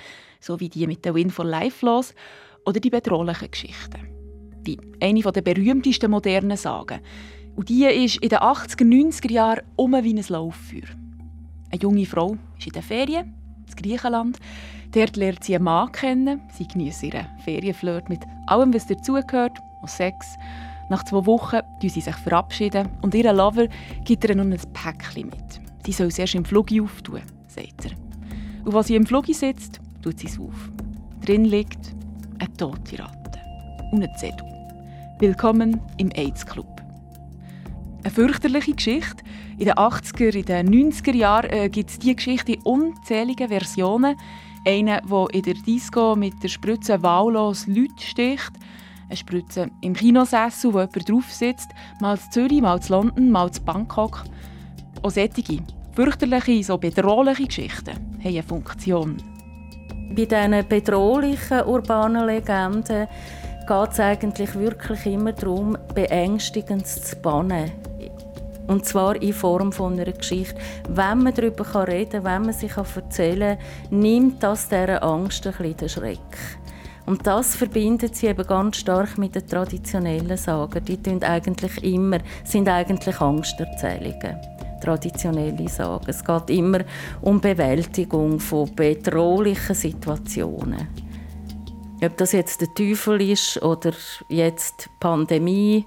so 0.45 0.59
wie 0.59 0.69
die 0.69 0.85
mit 0.85 1.03
der 1.03 1.15
Win 1.15 1.31
for 1.31 1.45
Life 1.45 1.85
los, 1.85 2.13
oder 2.65 2.79
die 2.79 2.89
bedrohlichen 2.89 3.49
Geschichten. 3.49 4.07
Die 4.65 4.79
eine 5.01 5.19
der 5.19 5.41
berühmtesten 5.41 6.11
modernen 6.11 6.57
Sagen. 6.57 6.99
Und 7.55 7.69
die 7.69 7.85
ist 7.85 8.17
in 8.17 8.29
den 8.29 8.39
80er, 8.39 8.83
90er 8.83 9.31
Jahren 9.31 9.61
um 9.75 9.91
wie 9.91 10.13
ein 10.13 10.25
Lauffeuer. 10.27 10.89
Eine 11.71 11.81
junge 11.81 12.05
Frau 12.05 12.37
ist 12.57 12.67
in 12.67 12.73
den 12.73 12.81
Ferien 12.81 13.33
in 13.67 13.75
Griechenland. 13.75 14.39
Dort 14.91 15.15
lernt 15.15 15.43
sie 15.43 15.55
einen 15.55 15.65
Mann 15.65 15.91
kennen. 15.91 16.41
Sie 16.57 16.67
genießt 16.67 17.03
ihren 17.03 17.27
Ferienflirt 17.43 18.09
mit 18.09 18.21
allem, 18.47 18.73
was 18.73 18.87
dazugehört, 18.87 19.57
auch 19.81 19.87
Sex. 19.87 20.27
Nach 20.89 21.03
zwei 21.03 21.25
Wochen 21.25 21.61
verabschieden 21.81 21.89
sie 21.89 22.01
sich 22.01 22.15
verabschieden 22.15 22.89
und 23.01 23.15
ihr 23.15 23.31
Lover 23.33 23.67
gibt 24.05 24.23
ihr 24.23 24.35
nun 24.35 24.53
ein 24.53 24.61
Päckchen 24.73 25.27
mit. 25.27 25.61
Sie 25.85 25.91
soll 25.91 26.07
es 26.07 26.19
erst 26.19 26.35
im 26.35 26.45
Flug 26.45 26.71
auftun, 26.71 27.21
sagt 27.47 27.85
er. 27.85 27.91
Und 28.65 28.75
als 28.75 28.87
sie 28.87 28.95
im 28.95 29.05
Flug 29.05 29.25
sitzt, 29.27 29.79
tut 30.05 30.19
sie 30.19 30.27
es 30.27 30.39
auf. 30.39 30.69
Drin 31.25 31.45
liegt 31.45 31.95
eine 32.37 32.53
tote 32.57 32.99
Ratte 32.99 33.39
und 33.91 34.03
ein 34.03 34.15
Zettel. 34.15 34.45
Willkommen 35.17 35.81
im 35.97 36.11
AIDS-Club. 36.11 36.67
Eine 38.03 38.13
fürchterliche 38.13 38.75
Geschichte. 38.75 39.23
In 39.57 39.65
den 39.65 39.73
80er, 39.73 40.35
in 40.35 40.45
den 40.45 40.91
90er 40.91 41.15
Jahren 41.15 41.49
äh, 41.49 41.69
gibt 41.69 41.89
es 41.89 41.97
diese 41.97 42.13
Geschichte 42.13 42.53
in 42.53 42.61
unzähligen 42.61 43.47
Versionen. 43.47 44.15
Eine, 44.63 45.01
der 45.09 45.27
in 45.33 45.41
der 45.41 45.55
Disco 45.55 46.15
mit 46.15 46.35
der 46.43 46.49
Spritze 46.49 47.01
wahllos 47.01 47.65
Leute 47.65 47.99
sticht. 47.99 48.51
Eine 49.07 49.17
Spritze 49.17 49.71
im 49.81 49.93
Kinosessel, 49.93 50.71
wo 50.71 50.81
jemand 50.81 51.09
drauf 51.09 51.31
sitzt. 51.31 51.71
Mal 51.99 52.19
zu 52.19 52.29
Zürich, 52.29 52.61
mal 52.61 52.79
zu 52.79 52.93
London, 52.93 53.31
mal 53.31 53.51
zu 53.51 53.63
Bangkok. 53.63 54.23
Auch 55.01 55.09
solche 55.09 55.63
fürchterliche, 55.93 56.63
so 56.63 56.77
bedrohliche 56.77 57.45
Geschichten 57.45 57.95
haben 57.95 58.21
eine 58.23 58.43
Funktion. 58.43 59.34
Bei 60.09 60.25
diesen 60.25 60.67
bedrohlichen 60.67 61.63
urbanen 61.63 62.25
Legenden 62.25 63.07
geht 63.67 63.91
es 63.91 63.99
eigentlich 63.99 64.55
wirklich 64.55 65.05
immer 65.05 65.33
darum, 65.33 65.77
beängstigend 65.93 66.85
zu 66.87 67.15
bannen. 67.17 67.71
Und 68.67 68.85
zwar 68.85 69.21
in 69.21 69.33
Form 69.33 69.71
von 69.71 69.93
einer 69.93 70.11
Geschichte. 70.11 70.55
Wenn 70.89 71.23
man 71.23 71.33
darüber 71.33 71.87
reden 71.87 72.23
kann, 72.23 72.23
wenn 72.23 72.41
man 72.43 72.53
sich 72.53 72.75
erzählen 72.77 73.57
kann, 73.57 73.99
nimmt 74.01 74.41
das 74.41 74.69
dieser 74.69 75.03
Angst 75.03 75.45
ein 75.45 75.53
bisschen 75.53 75.77
den 75.77 75.89
Schreck. 75.89 76.19
Und 77.05 77.27
das 77.27 77.55
verbindet 77.55 78.15
sie 78.15 78.27
eben 78.27 78.47
ganz 78.47 78.77
stark 78.77 79.17
mit 79.17 79.35
den 79.35 79.47
traditionellen 79.47 80.37
Sagen. 80.37 80.83
Die 80.85 80.99
sind 81.03 81.23
eigentlich 81.23 81.83
immer 81.83 82.17
sind 82.43 82.67
eigentlich 82.67 83.21
Angsterzählungen. 83.21 84.54
Traditionelle 84.85 85.67
Sagen. 85.67 86.05
Es 86.07 86.23
geht 86.23 86.49
immer 86.51 86.81
um 87.21 87.41
Bewältigung 87.41 88.39
von 88.39 88.73
bedrohlichen 88.75 89.75
Situationen. 89.75 90.87
Ob 92.03 92.17
das 92.17 92.33
jetzt 92.33 92.61
der 92.61 92.73
Teufel 92.73 93.21
ist 93.21 93.61
oder 93.61 93.93
jetzt 94.29 94.89
Pandemie, 94.99 95.85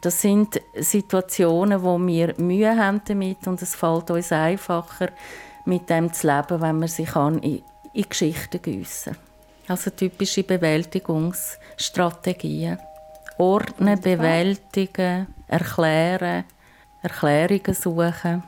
das 0.00 0.22
sind 0.22 0.60
Situationen, 0.74 1.82
wo 1.82 1.98
wir 1.98 2.34
Mühe 2.38 2.76
haben 2.76 3.02
damit 3.06 3.46
und 3.46 3.62
es 3.62 3.74
fällt 3.74 4.10
uns 4.10 4.32
einfacher, 4.32 5.08
mit 5.64 5.90
dem 5.90 6.12
zu 6.12 6.26
leben, 6.26 6.60
wenn 6.60 6.80
man 6.80 6.88
sich 6.88 7.14
in, 7.14 7.62
in 7.92 8.08
Geschichten 8.08 8.60
gießen. 8.60 9.16
Also 9.68 9.90
typische 9.90 10.42
Bewältigungsstrategien. 10.42 12.78
Ordnen, 13.38 14.00
bewältigen, 14.00 15.28
erklären, 15.46 16.42
Erklärungen 17.02 17.74
suchen. 17.74 18.42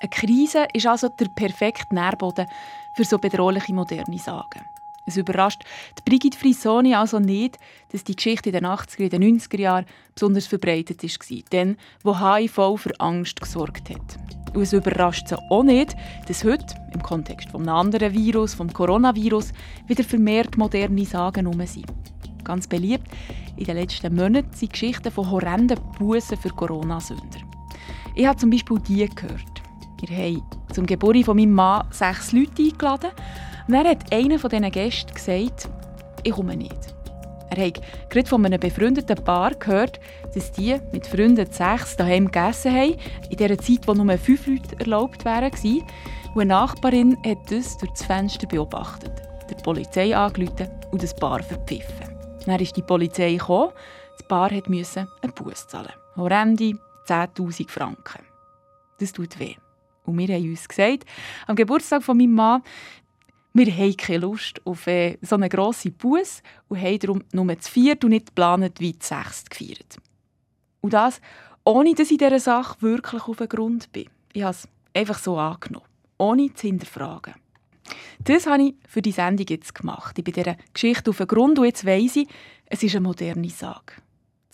Eine 0.00 0.10
Krise 0.10 0.68
ist 0.72 0.86
also 0.86 1.08
der 1.08 1.28
perfekte 1.28 1.94
Nährboden 1.94 2.46
für 2.92 3.04
so 3.04 3.18
bedrohliche 3.18 3.74
moderne 3.74 4.18
Sagen. 4.18 4.60
Es 5.06 5.16
überrascht 5.16 5.64
die 5.98 6.02
Brigitte 6.08 6.38
Frisoni 6.38 6.94
also 6.94 7.18
nicht, 7.18 7.58
dass 7.90 8.04
die 8.04 8.14
Geschichte 8.14 8.50
in 8.50 8.52
den 8.52 8.66
80er 8.66 9.04
und 9.04 9.12
den 9.12 9.40
90er 9.40 9.58
Jahren 9.58 9.86
besonders 10.14 10.46
verbreitet 10.46 11.02
war, 11.02 11.42
denn 11.50 11.76
wo 12.04 12.20
HIV 12.20 12.76
für 12.76 13.00
Angst 13.00 13.40
gesorgt 13.40 13.88
hat. 13.88 14.18
Und 14.54 14.62
es 14.62 14.74
überrascht 14.74 15.28
sie 15.28 15.38
auch 15.50 15.62
nicht, 15.62 15.96
dass 16.26 16.44
heute, 16.44 16.74
im 16.92 17.02
Kontext 17.02 17.54
einem 17.54 17.70
anderen 17.70 18.12
Virus, 18.12 18.54
vom 18.54 18.70
Coronavirus, 18.70 19.52
wieder 19.86 20.04
vermehrt 20.04 20.58
moderne 20.58 21.06
Sagen 21.06 21.46
herum 21.46 21.66
sind. 21.66 21.86
Ganz 22.44 22.66
beliebt 22.66 23.08
in 23.56 23.64
den 23.64 23.76
letzten 23.76 24.14
Monaten 24.14 24.52
sind 24.52 24.72
Geschichten 24.72 25.10
von 25.10 25.30
horrenden 25.30 25.80
Bussen 25.98 26.36
für 26.36 26.50
Corona-Sünder. 26.50 27.57
Ich 28.14 28.26
habe 28.26 28.38
zum 28.38 28.50
Beispiel 28.50 28.78
die 28.80 29.08
gehört. 29.08 29.62
Wir 30.00 30.16
haben 30.16 30.42
zum 30.72 30.86
Geburt 30.86 31.24
von 31.24 31.36
meinem 31.36 31.52
Mann 31.52 31.86
sechs 31.90 32.32
Leute 32.32 32.62
eingeladen 32.62 33.10
und 33.66 33.74
dann 33.74 33.86
hat 33.86 34.12
einer 34.12 34.38
von 34.38 34.50
diesen 34.50 34.70
Gästen 34.70 35.12
gesagt, 35.12 35.68
ich 36.22 36.32
komme 36.32 36.56
nicht. 36.56 36.94
Er 37.50 37.66
hat 37.66 37.80
gerade 38.10 38.28
von 38.28 38.44
einem 38.44 38.60
befreundeten 38.60 39.24
Paar 39.24 39.54
gehört, 39.54 39.98
dass 40.34 40.52
die 40.52 40.76
mit 40.92 41.06
Freunden 41.06 41.50
sechs 41.50 41.96
daheim 41.96 42.26
gegessen 42.26 42.74
haben, 42.74 42.96
in 43.30 43.36
der 43.36 43.58
Zeit, 43.58 43.86
wo 43.86 43.94
nur 43.94 44.18
fünf 44.18 44.46
Leute 44.46 44.78
erlaubt 44.78 45.24
waren. 45.24 45.50
Und 46.34 46.40
eine 46.42 46.46
Nachbarin 46.46 47.16
hat 47.24 47.50
das 47.50 47.78
durch 47.78 47.90
das 47.92 48.04
Fenster 48.04 48.46
beobachtet, 48.46 49.12
der 49.50 49.56
Polizei 49.56 50.16
angerufen 50.16 50.68
und 50.90 51.02
das 51.02 51.16
Paar 51.16 51.42
verpfiffen. 51.42 52.16
Dann 52.44 52.60
ist 52.60 52.76
die 52.76 52.82
Polizei 52.82 53.32
gekommen, 53.32 53.72
das 54.16 54.26
Paar 54.28 54.50
musste 54.68 55.08
einen 55.22 55.32
Bus 55.32 55.66
zahlen. 55.66 55.92
Horrende 56.16 56.78
10'000 57.08 57.70
Franken. 57.70 58.24
Das 58.98 59.12
tut 59.12 59.38
weh. 59.38 59.54
Und 60.04 60.18
wir 60.18 60.34
haben 60.34 60.50
uns 60.50 60.68
gesagt, 60.68 61.04
am 61.46 61.56
Geburtstag 61.56 62.02
von 62.02 62.16
meinem 62.16 62.34
Mann, 62.34 62.62
wir 63.52 63.72
haben 63.72 63.96
keine 63.96 64.18
Lust 64.18 64.64
auf 64.64 64.86
äh, 64.86 65.18
so 65.22 65.34
einen 65.34 65.48
grossen 65.48 65.92
Bus 65.92 66.42
und 66.68 66.80
haben 66.80 66.98
darum 66.98 67.24
nur 67.32 67.58
zu 67.58 67.70
viert 67.70 68.04
und 68.04 68.10
nicht 68.10 68.26
geplant 68.26 68.80
wie 68.80 68.98
zu 68.98 69.14
sechst 69.14 69.50
gefeiert. 69.50 69.98
Und 70.80 70.92
das, 70.92 71.20
ohne 71.64 71.94
dass 71.94 72.10
ich 72.10 72.18
dieser 72.18 72.38
Sache 72.38 72.80
wirklich 72.80 73.26
auf 73.26 73.36
den 73.36 73.48
Grund 73.48 73.90
bin. 73.92 74.08
Ich 74.32 74.42
habe 74.42 74.52
es 74.52 74.68
einfach 74.94 75.18
so 75.18 75.36
angenommen, 75.38 75.86
ohne 76.18 76.52
zu 76.54 76.66
hinterfragen. 76.66 77.34
Das 78.22 78.46
habe 78.46 78.62
ich 78.62 78.74
für 78.86 79.02
die 79.02 79.12
Sendung 79.12 79.46
jetzt 79.48 79.74
gemacht. 79.74 80.18
Ich 80.18 80.24
bin 80.24 80.34
dieser 80.34 80.56
Geschichte 80.72 81.10
auf 81.10 81.18
den 81.18 81.26
Grund 81.26 81.58
und 81.58 81.64
jetzt 81.64 81.86
weiss 81.86 82.16
ich, 82.16 82.28
es 82.66 82.82
ist 82.82 82.94
eine 82.94 83.02
moderne 83.02 83.48
Sage. 83.50 83.94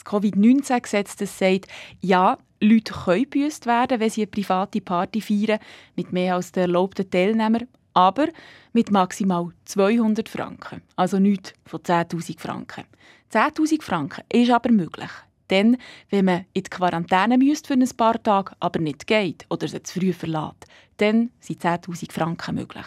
Das 0.05 0.13
Covid-19-Gesetz 0.13 1.17
sagt, 1.39 1.67
ja, 2.01 2.39
Leute 2.61 2.93
können 2.93 3.23
gebüßt 3.23 3.67
werden, 3.67 4.01
wenn 4.01 4.11
sie 4.11 4.23
eine 4.23 4.31
private 4.31 4.81
Party 4.81 5.21
feiern, 5.21 5.59
mit 5.97 6.13
mehr 6.13 6.37
als 6.37 6.53
den 6.53 6.63
erlaubten 6.63 7.11
Teilnehmern, 7.11 7.69
aber 7.95 8.29
mit 8.73 8.91
maximal 8.91 9.51
200 9.65 10.29
Franken, 10.29 10.83
also 10.97 11.19
nichts 11.19 11.55
von 11.65 11.81
10'000 11.81 12.41
Franken. 12.41 12.85
10'000 13.33 13.83
Franken 13.83 14.25
ist 14.33 14.51
aber 14.51 14.71
möglich. 14.71 15.11
Dann, 15.49 15.77
wenn 16.11 16.25
man 16.25 16.47
in 16.55 16.63
die 16.63 16.71
Quarantäne 16.71 17.37
müsste 17.37 17.69
für 17.69 17.75
ein 17.75 17.97
paar 17.97 18.23
Tage, 18.23 18.53
aber 18.61 18.81
nicht 18.81 19.07
geht 19.07 19.45
oder 19.51 19.69
sie 19.69 19.83
zu 19.83 20.01
früh 20.01 20.13
verlässt, 20.13 20.67
dann 20.97 21.31
sind 21.41 21.63
10'000 21.63 22.13
Franken 22.13 22.55
möglich. 22.55 22.87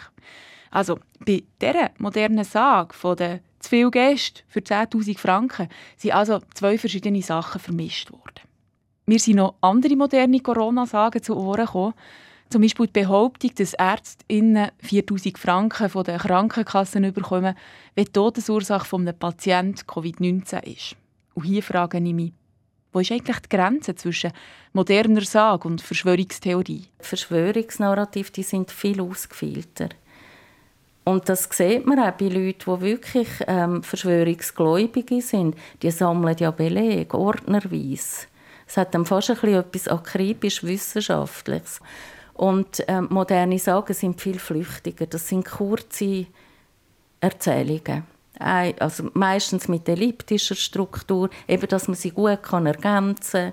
Also 0.70 0.98
bei 1.24 1.44
dieser 1.60 1.90
modernen 1.98 2.44
Sage 2.44 2.94
von 2.94 3.16
den 3.16 3.40
zu 3.60 3.70
vielen 3.70 3.90
Gästen 3.90 4.42
für 4.48 4.60
10'000 4.60 5.18
Franken 5.18 5.68
sind 5.96 6.14
also 6.14 6.40
zwei 6.54 6.78
verschiedene 6.78 7.22
Sachen 7.22 7.60
vermischt 7.60 8.12
worden. 8.12 8.40
Mir 9.06 9.18
sind 9.18 9.36
noch 9.36 9.54
andere 9.60 9.96
moderne 9.96 10.40
Corona-Sagen 10.40 11.22
zu 11.22 11.36
Ohren 11.36 11.66
gekommen, 11.66 11.94
zum 12.50 12.62
Beispiel 12.62 12.86
die 12.86 13.00
Behauptung, 13.00 13.54
dass 13.56 13.74
ÄrztInnen 13.74 14.70
4000 14.80 15.38
Franken 15.38 15.88
von 15.90 16.04
den 16.04 16.18
Krankenkassen 16.18 17.12
bekommen, 17.12 17.54
wenn 17.94 18.04
die 18.04 18.12
Todesursache 18.12 18.86
von 18.86 19.02
einem 19.02 19.18
Patienten 19.18 19.86
Covid-19 19.86 20.62
ist. 20.64 20.96
Und 21.34 21.44
hier 21.44 21.62
frage 21.62 21.98
ich 21.98 22.14
mich, 22.14 22.32
wo 22.92 23.00
ist 23.00 23.12
eigentlich 23.12 23.38
die 23.40 23.56
Grenze 23.56 23.94
zwischen 23.94 24.32
moderner 24.72 25.20
Sage 25.20 25.68
und 25.68 25.82
Verschwörungstheorie? 25.82 26.86
Verschwörungsnarrative 27.00 28.32
die 28.32 28.42
sind 28.42 28.70
viel 28.70 29.00
ausgefeilter. 29.00 29.90
Und 31.08 31.26
das 31.30 31.48
sieht 31.50 31.86
man 31.86 31.98
auch 32.00 32.10
bei 32.10 32.28
Leuten, 32.28 32.58
die 32.66 32.80
wirklich 32.82 33.28
ähm, 33.46 33.82
Verschwörungsgläubige 33.82 35.22
sind. 35.22 35.56
Die 35.80 35.90
sammeln 35.90 36.36
ja 36.38 36.50
Belege, 36.50 37.16
ordnerweise. 37.16 38.26
Es 38.66 38.76
hat 38.76 38.94
dann 38.94 39.06
fast 39.06 39.30
ein 39.30 39.36
bisschen 39.36 39.58
etwas 39.58 39.88
akribisch-wissenschaftliches. 39.88 41.80
Und 42.34 42.84
ähm, 42.88 43.06
moderne 43.08 43.58
Sagen 43.58 43.94
sind 43.94 44.20
viel 44.20 44.38
flüchtiger. 44.38 45.06
Das 45.06 45.28
sind 45.28 45.46
kurze 45.46 46.26
Erzählungen. 47.20 48.04
Also 48.38 49.08
meistens 49.14 49.66
mit 49.66 49.88
elliptischer 49.88 50.56
Struktur, 50.56 51.30
eben, 51.48 51.68
dass 51.68 51.88
man 51.88 51.96
sie 51.96 52.10
gut 52.10 52.38
ergänzen 52.52 53.32
kann. 53.32 53.52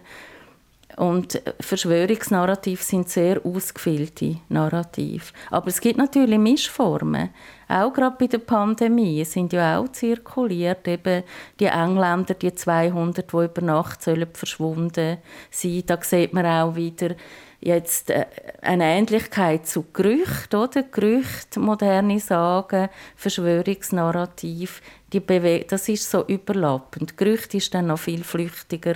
Und 0.98 1.42
Verschwörungsnarrative 1.60 2.82
sind 2.82 3.10
sehr 3.10 3.46
ausgefeilte 3.46 4.38
Narrative. 4.48 5.26
Aber 5.52 5.68
es 5.68 5.82
gibt 5.82 5.98
natürlich 5.98 6.40
Mischformen. 6.40 7.32
Auch 7.68 7.92
gerade 7.92 8.16
bei 8.18 8.28
der 8.28 8.38
Pandemie 8.38 9.26
sind 9.26 9.52
ja 9.52 9.80
auch 9.80 9.92
zirkuliert, 9.92 10.88
eben 10.88 11.24
die 11.60 11.66
Engländer, 11.66 12.36
die 12.36 12.54
200, 12.54 13.30
die 13.30 13.36
über 13.36 13.62
Nacht 13.62 14.04
sollen 14.04 14.28
verschwunden 14.32 15.18
sind. 15.50 15.90
Da 15.90 15.98
sieht 16.02 16.34
man 16.34 16.46
auch 16.46 16.76
wieder 16.76 17.16
jetzt 17.60 18.12
äh, 18.12 18.26
eine 18.62 18.86
Ähnlichkeit 18.86 19.68
zu 19.68 19.86
Gerücht, 19.92 20.54
oder? 20.54 20.84
Gerücht, 20.84 21.58
moderne 21.58 22.20
Sagen, 22.20 22.90
Verschwörungsnarrativ, 23.16 24.82
die 25.12 25.20
Bewe 25.20 25.66
das 25.68 25.90
ist 25.90 26.10
so 26.10 26.24
überlappend. 26.26 27.18
Gerücht 27.18 27.54
ist 27.56 27.74
dann 27.74 27.88
noch 27.88 28.00
viel 28.00 28.24
flüchtiger 28.24 28.96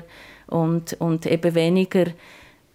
und, 0.49 0.93
und 0.99 1.25
eben 1.25 1.55
weniger 1.55 2.05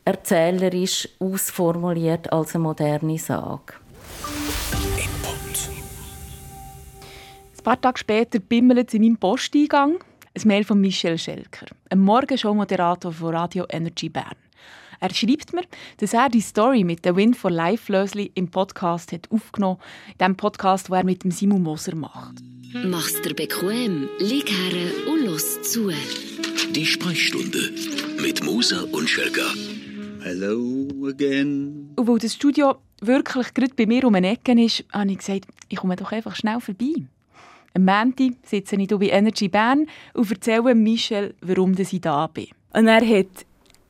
erzählerisch 0.05 1.09
ausformuliert 1.19 2.33
als 2.33 2.55
eine 2.55 2.65
moderne 2.65 3.19
Sage. 3.19 3.75
Ein 7.57 7.65
paar 7.65 7.81
Tage 7.81 7.99
später 7.99 8.39
bimmelt 8.39 8.89
es 8.89 8.95
in 8.95 9.03
meinem 9.03 9.17
Posteingang 9.17 9.97
ein 10.37 10.49
Mail 10.49 10.65
von 10.65 10.81
Michel 10.81 11.17
Schelker, 11.17 11.67
einem 11.89 12.03
Morgenshow-Moderator 12.03 13.13
von 13.13 13.35
Radio 13.35 13.65
Energy 13.71 14.09
Bern. 14.09 14.37
Er 15.01 15.15
schreibt 15.15 15.53
mir, 15.53 15.65
dass 15.99 16.15
er 16.15 16.29
die 16.29 16.41
Story 16.41 16.85
mit 16.85 17.05
der 17.05 17.17
Win 17.17 17.35
for 17.35 17.51
Life 17.51 17.93
Lösli 17.93 18.31
im 18.35 18.51
Podcast 18.51 19.13
hat 19.13 19.31
aufgenommen, 19.31 19.79
in 20.13 20.19
dem 20.19 20.37
Podcast, 20.37 20.91
wo 20.91 20.95
er 20.95 21.05
mit 21.05 21.25
dem 21.25 21.31
Simon 21.31 21.63
Moser 21.63 21.95
macht. 21.95 22.35
Mach's 22.85 23.21
dir 23.23 23.35
bequem, 23.35 24.09
lieg 24.19 24.51
her 24.51 25.13
und 25.13 25.25
los 25.25 25.63
zu. 25.63 25.91
Die 26.55 26.87
Sprechstunde 26.87 27.73
mit 28.21 28.45
Moser 28.45 28.87
und 28.93 29.09
Schelka. 29.09 29.53
Hello 30.23 30.89
again. 31.09 31.93
Und 31.97 32.07
weil 32.07 32.19
das 32.19 32.35
Studio 32.35 32.77
wirklich 33.01 33.53
gerade 33.55 33.75
bei 33.75 33.87
mir 33.87 34.05
um 34.05 34.15
eine 34.15 34.31
Ecke 34.31 34.53
ist, 34.61 34.85
habe 34.93 35.11
ich 35.11 35.19
gesagt, 35.19 35.47
ich 35.69 35.79
komme 35.79 35.97
doch 35.97 36.13
einfach 36.13 36.37
schnell 36.37 36.61
vorbei. 36.61 36.93
Am 37.75 37.85
Montag 37.85 38.35
sitze 38.45 38.77
ich 38.77 38.89
hier 38.89 38.99
bei 38.99 39.09
Energy 39.09 39.49
Bern 39.49 39.87
und 40.15 40.31
erzähle 40.31 40.75
Michelle, 40.75 41.35
warum 41.41 41.75
ich 41.77 42.01
da 42.01 42.27
bin. 42.29 42.49
Und 42.73 42.87
er 42.87 43.07
hat 43.07 43.47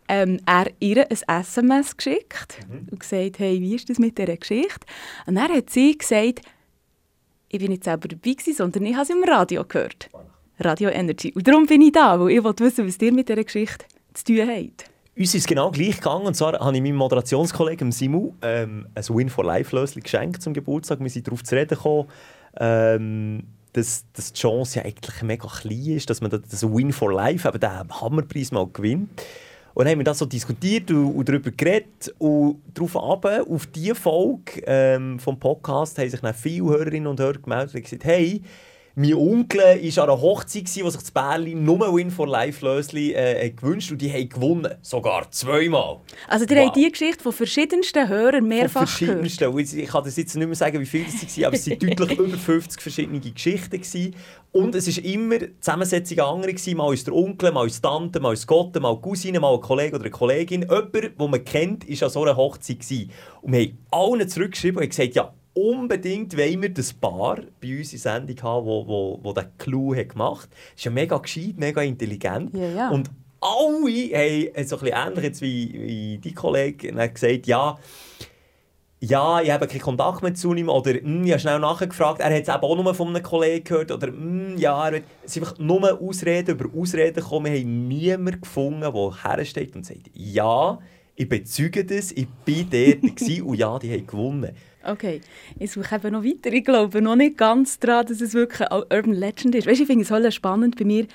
ähm, 0.09 0.40
er 0.46 0.66
ihr 0.81 1.11
ein 1.11 1.11
SMS 1.11 1.96
geschickt 1.96 2.59
mhm. 2.68 2.88
und 2.90 3.00
gesagt, 3.00 3.38
hey, 3.38 3.61
wie 3.61 3.74
ist 3.74 3.88
das 3.90 3.98
mit 3.98 4.18
dieser 4.18 4.37
Geschichte? 4.37 4.87
Und 5.27 5.37
dann 5.37 5.53
hat 5.53 5.70
sie 5.70 5.96
gesagt, 5.96 6.40
ich 7.48 7.59
bin 7.59 7.70
nicht 7.70 7.85
selber 7.85 8.09
dabei 8.09 8.33
gewesen, 8.33 8.55
sondern 8.55 8.85
ich 8.87 8.94
habe 8.94 9.05
es 9.05 9.11
im 9.11 9.24
Radio 9.24 9.64
gehört. 9.64 10.11
Radio 10.58 10.90
Energy. 10.90 11.32
Und 11.34 11.46
darum 11.46 11.66
bin 11.66 11.82
ich 11.82 11.92
da, 11.92 12.18
weil 12.18 12.30
ich 12.30 12.44
wollte 12.44 12.64
wissen, 12.64 12.86
was 12.86 13.00
ihr 13.00 13.12
mit 13.12 13.28
dieser 13.28 13.44
Geschichte 13.44 13.86
zu 14.14 14.24
tun 14.24 14.48
habt. 14.48 14.84
Uns 15.16 15.34
ist 15.34 15.46
genau 15.46 15.70
gleich 15.70 15.96
gegangen. 15.96 16.26
Und 16.26 16.34
zwar 16.34 16.58
habe 16.58 16.76
ich 16.76 16.82
meinem 16.82 16.96
Moderationskollegen 16.96 17.92
Simu 17.92 18.32
ähm, 18.42 18.86
ein 18.94 19.04
Win 19.08 19.28
for 19.28 19.44
Life 19.44 19.74
Lösung 19.74 20.02
geschenkt 20.02 20.42
zum 20.42 20.54
Geburtstag. 20.54 21.00
Wir 21.00 21.10
sind 21.10 21.26
darauf 21.26 21.44
zu 21.44 21.54
reden 21.54 21.76
gekommen. 21.76 22.08
Ähm, 22.58 23.44
dass, 23.74 24.04
dass 24.12 24.32
die 24.32 24.40
Chance 24.40 24.78
ja 24.78 24.84
eigentlich 24.84 25.22
mega 25.22 25.48
klein 25.48 25.96
ist, 25.96 26.08
dass 26.08 26.20
man 26.20 26.30
das 26.30 26.62
Win 26.62 26.92
for 26.92 27.12
Life, 27.12 27.46
eben 27.46 27.60
den 27.60 27.70
Hammerpreis 27.70 28.52
mal 28.52 28.68
gewinnt. 28.72 29.22
Und 29.74 29.84
dann 29.84 29.92
haben 29.92 29.98
wir 29.98 30.04
das 30.04 30.20
so 30.20 30.26
diskutiert 30.26 30.90
und, 30.92 31.16
und 31.16 31.28
darüber 31.28 31.50
geredet. 31.50 32.14
Und 32.18 32.62
darauf 32.72 32.96
ab, 32.96 33.26
auf 33.50 33.66
diese 33.66 33.96
Folge 33.96 34.62
ähm, 34.66 35.18
vom 35.18 35.38
Podcast 35.38 35.98
haben 35.98 36.08
sich 36.08 36.20
dann 36.20 36.34
viele 36.34 36.66
Hörerinnen 36.66 37.08
und 37.08 37.18
Hörer 37.18 37.38
gemeldet 37.38 37.74
und 37.74 37.82
gesagt, 37.82 38.04
hey, 38.04 38.40
mein 38.96 39.14
Onkel 39.14 39.59
war 39.59 40.04
an 40.04 40.11
einer 40.11 40.20
Hochzeit, 40.20 40.64
wo 40.83 40.88
sich 40.88 41.00
das 41.00 41.11
Berlin 41.11 41.64
nur 41.64 41.94
Win 41.94 42.12
for 42.12 42.28
Life 42.28 42.64
Lösli 42.64 43.12
äh, 43.12 43.50
gewünscht 43.50 43.90
und 43.90 44.00
die 44.00 44.12
haben 44.12 44.28
gewonnen. 44.28 44.72
Sogar 44.83 45.28
zweimal. 45.33 46.00
Also, 46.28 46.44
ihr 46.44 46.57
wow. 46.57 46.66
habt 46.66 46.76
die 46.76 46.90
Geschichte 46.90 47.22
von 47.22 47.33
verschiedensten 47.33 48.09
Hörern 48.09 48.46
mehrfach 48.46 48.80
von 48.80 48.87
verschiedensten. 48.87 49.50
gehört? 49.50 49.72
Ich 49.72 49.88
kann 49.88 50.04
das 50.04 50.16
jetzt 50.16 50.37
nicht 50.37 50.46
mehr 50.46 50.54
sagen, 50.54 50.78
wie 50.78 50.87
viele 50.87 51.07
es 51.09 51.37
waren, 51.37 51.46
aber 51.46 51.57
es 51.57 51.68
waren 51.68 51.78
deutlich 51.78 52.18
über 52.18 52.38
50 52.38 52.80
verschiedene 52.80 53.18
Geschichten. 53.18 53.70
Gewesen. 53.70 54.14
Und 54.52 54.76
es 54.76 54.96
war 54.96 55.04
immer 55.04 55.38
die 55.38 55.59
Zusammensetzung 55.59 56.20
andere. 56.20 56.54
Gewesen. 56.54 56.76
Mal 56.76 56.94
ist 56.94 57.09
der 57.09 57.14
Onkel, 57.14 57.50
mal 57.50 57.66
ist 57.66 57.78
die 57.78 57.83
Tante, 57.83 58.20
mal 58.20 58.33
ist 58.33 58.46
Gott, 58.46 58.80
mal 58.80 58.92
eine 58.92 59.00
Cousine, 59.00 59.40
mal 59.40 59.54
ein 59.54 59.61
Kollege 59.61 59.96
oder 59.96 60.04
eine 60.04 60.11
Kollegin. 60.11 60.62
Jemand, 60.62 60.94
den 60.94 61.30
man 61.30 61.44
kennt, 61.44 61.88
war 61.88 62.07
an 62.07 62.11
so 62.11 62.22
einer 62.22 62.37
Hochzeit. 62.37 62.78
Gewesen. 62.78 63.11
Und 63.42 63.52
wir 63.54 63.61
haben 63.61 63.78
allen 63.90 64.28
zurückgeschrieben 64.28 64.80
und 64.80 64.88
gesagt, 64.88 65.16
ja, 65.16 65.33
unbedingt 65.54 66.36
wollen 66.36 66.62
wir 66.62 66.68
das 66.68 66.92
Paar 66.92 67.38
bei 67.60 67.78
uns 67.78 67.92
in 67.92 67.98
Sendung 67.98 68.42
haben, 68.42 68.66
wo, 68.66 68.86
wo, 68.86 69.20
wo 69.22 69.32
den 69.32 69.46
Clou 69.56 69.94
hat 69.94 70.10
gemacht 70.10 70.44
hat. 70.44 70.52
Das 70.52 70.78
ist 70.78 70.84
ja 70.84 70.90
mega 70.90 71.16
gescheit, 71.18 71.56
mega 71.56 71.82
intelligent. 71.82 72.56
Ja, 72.56 72.68
ja. 72.68 72.90
Und 72.90 73.10
alle 73.40 74.50
haben 74.54 74.66
so 74.66 74.76
ein 74.76 74.82
bisschen 74.82 75.16
ähnlich 75.16 75.40
wie, 75.40 75.72
wie 75.72 76.18
die 76.18 76.34
Kollegen 76.34 76.96
gesagt, 76.96 77.46
ja, 77.46 77.78
ja, 79.00 79.40
ich 79.42 79.50
habe 79.50 79.66
keinen 79.66 79.80
Kontakt 79.80 80.22
mehr 80.22 80.34
zu 80.34 80.54
ihm 80.54 80.68
oder 80.68 80.94
hm, 80.94 81.24
ich 81.24 81.32
habe 81.32 81.40
schnell 81.40 81.58
nachgefragt, 81.58 82.20
er 82.20 82.34
hat 82.34 82.42
es 82.42 82.48
auch 82.48 82.76
nur 82.76 82.94
von 82.94 83.08
einem 83.08 83.22
Kollegen 83.22 83.64
gehört 83.64 83.90
oder 83.92 84.06
hm, 84.06 84.56
ja, 84.56 84.88
er 84.88 85.02
es 85.22 85.36
ist 85.36 85.42
einfach 85.42 85.58
nur 85.58 86.00
Ausreden 86.00 86.58
über 86.58 86.78
Ausreden 86.78 87.22
gekommen. 87.22 87.52
Wir 87.52 87.60
haben 87.60 87.88
niemanden 87.88 88.40
gefunden, 88.40 88.80
der 88.80 89.22
hersteht 89.22 89.76
und 89.76 89.84
sagt, 89.84 90.10
ja, 90.14 90.78
ich 91.16 91.29
bezeuge 91.29 91.85
das, 91.85 92.12
ich 92.12 92.27
bin 92.44 92.68
dort 92.70 93.20
und 93.42 93.55
ja, 93.55 93.79
die 93.79 93.92
haben 93.92 94.07
gewonnen. 94.07 94.53
Okay, 94.87 95.20
ich 95.59 95.72
suche 95.72 95.94
eben 95.94 96.12
noch 96.12 96.24
weiter. 96.24 96.53
Ich 96.53 96.64
glaube 96.64 97.00
noch 97.00 97.16
nicht 97.16 97.38
ganz 97.38 97.79
daran, 97.79 98.07
dass 98.07 98.20
es 98.20 98.35
wirklich 98.35 98.68
eine 98.68 98.85
Urban 98.85 99.14
Legend 99.14 99.55
ist. 99.55 99.66
Weißt, 99.66 99.81
ich 99.81 99.87
finde 99.87 100.05
es 100.05 100.11
halt 100.11 100.33
spannend 100.35 100.77
bei 100.77 100.85
mir. 100.85 101.07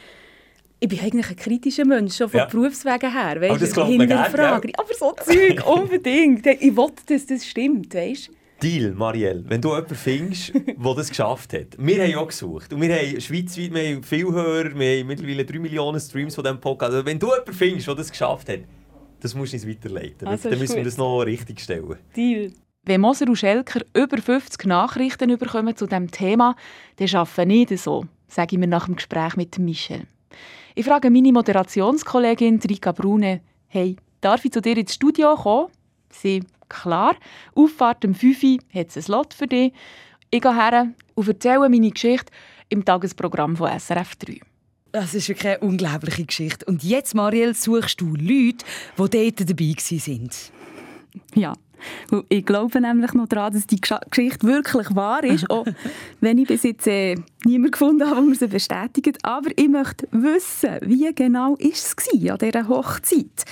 Ich 0.80 0.88
bin 0.88 1.00
eigentlich 1.00 1.30
ein 1.30 1.36
kritischer 1.36 1.86
Mensch, 1.86 2.16
schon 2.16 2.30
von 2.30 2.40
ja. 2.40 2.46
Berufswegen 2.46 3.12
her. 3.12 3.42
Weißt, 3.42 3.52
aber 3.52 3.60
das 3.60 3.74
glaubt 3.74 3.98
man 3.98 4.08
gerne, 4.08 4.54
Aber 4.78 4.94
so 4.98 5.14
Zeug, 5.24 5.68
unbedingt. 5.68 6.46
Ich 6.48 6.76
wollte, 6.76 7.04
dass 7.08 7.26
das 7.26 7.46
stimmt, 7.46 7.94
weißt 7.94 8.32
Deal, 8.62 8.92
Marielle, 8.92 9.44
wenn 9.48 9.62
du 9.62 9.70
jemanden 9.70 9.96
findest, 9.96 10.54
der 10.54 10.96
das 10.96 11.10
geschafft 11.10 11.54
hat. 11.54 11.78
Wir 11.78 12.04
haben 12.04 12.12
ja 12.12 12.24
gesucht. 12.24 12.74
Und 12.74 12.82
wir 12.82 12.94
haben 12.94 13.22
schweizweit 13.22 13.74
wir 13.74 13.96
haben 13.96 14.04
viele 14.04 14.34
Hörer, 14.34 14.78
wir 14.78 15.00
haben 15.00 15.08
mittlerweile 15.08 15.46
3 15.46 15.60
Millionen 15.60 16.00
Streams 16.00 16.36
von 16.36 16.44
diesem 16.44 16.60
Podcast. 16.60 16.94
Also 16.94 17.06
wenn 17.06 17.20
du 17.20 17.28
jemanden 17.28 17.54
findest, 17.54 17.88
der 17.88 17.96
das 17.96 18.10
geschafft 18.10 18.50
hat, 18.50 18.60
das 19.20 19.36
musst 19.36 19.54
du 19.54 19.58
uns 19.58 19.68
weiterleiten. 19.68 20.28
Also, 20.28 20.50
Dann 20.50 20.60
müssen 20.60 20.78
wir 20.78 20.84
das 20.84 20.98
noch 20.98 21.22
richtig 21.22 21.60
stellen. 21.60 21.96
Deal. 22.16 22.52
Wenn 22.84 23.02
Moser 23.02 23.28
und 23.28 23.36
Schelker 23.36 23.82
über 23.94 24.18
50 24.18 24.66
Nachrichten 24.66 25.38
bekommen 25.38 25.76
zu 25.76 25.86
diesem 25.86 26.10
Thema, 26.10 26.56
dann 26.96 27.10
arbeiten 27.14 27.50
nicht 27.50 27.78
so, 27.78 28.06
sage 28.28 28.56
ich 28.56 28.60
mir 28.60 28.68
nach 28.68 28.86
dem 28.86 28.96
Gespräch 28.96 29.36
mit 29.36 29.60
Michel. 29.60 30.08
Ich 30.76 30.86
frage 30.86 31.10
meine 31.10 31.34
Moderationskollegin 31.34 32.60
Rika 32.68 32.92
Brune, 32.92 33.42
hey, 33.68 33.98
darf 34.22 34.46
ich 34.46 34.52
zu 34.52 34.62
dir 34.62 34.78
ins 34.78 34.96
Studio 34.96 35.36
kommen? 35.36 35.68
Sie, 36.10 36.44
klar. 36.70 37.16
Auffahrt 37.54 38.06
um 38.06 38.16
5 38.16 38.44
Uhr 38.44 38.58
hat 38.74 38.88
es 38.88 38.98
ein 38.98 39.04
Slot 39.04 39.34
für 39.34 39.48
dich. 39.48 39.74
Ich 40.32 40.42
gehe 40.42 40.56
her 40.56 40.88
und 41.16 41.28
erzähle 41.28 41.70
meine 41.70 41.92
Geschichte 41.92 42.32
im 42.70 42.86
Tagesprogramm 42.86 43.58
von 43.58 43.78
SRF 43.78 44.16
3. 44.16 44.40
Das 44.92 45.14
ist 45.14 45.30
wirklich 45.30 45.54
eine 45.54 45.60
unglaubliche 45.60 46.26
Geschichte. 46.26 46.66
Und 46.66 46.84
jetzt, 46.84 47.14
Marielle, 47.14 47.54
suchst 47.54 48.02
du 48.02 48.16
Leute, 48.16 48.66
die 48.98 49.34
dort 49.34 49.50
dabei 49.50 49.76
waren. 49.76 50.30
Ja, 51.36 51.54
ich 52.30 52.46
glaube 52.46 52.80
nämlich 52.82 53.14
noch 53.14 53.28
daran, 53.28 53.54
dass 53.54 53.68
die 53.68 53.80
Geschichte 53.80 54.48
wirklich 54.48 54.96
wahr 54.96 55.24
ist, 55.24 55.50
auch 55.50 55.66
wenn 56.22 56.38
ich 56.38 56.48
bis 56.48 56.64
jetzt 56.64 56.88
äh, 56.88 57.16
niemanden 57.46 57.72
gefunden 57.72 58.06
habe, 58.06 58.16
der 58.16 58.24
mir 58.24 58.36
sie 58.36 58.48
bestätigt. 58.48 59.18
Aber 59.24 59.50
ich 59.56 59.70
möchte 59.70 60.08
wissen, 60.12 60.78
wie 60.82 61.14
genau 61.14 61.56
ist 61.56 61.96
es 61.98 62.30
an 62.30 62.38
dieser 62.38 62.68
Hochzeit? 62.68 63.46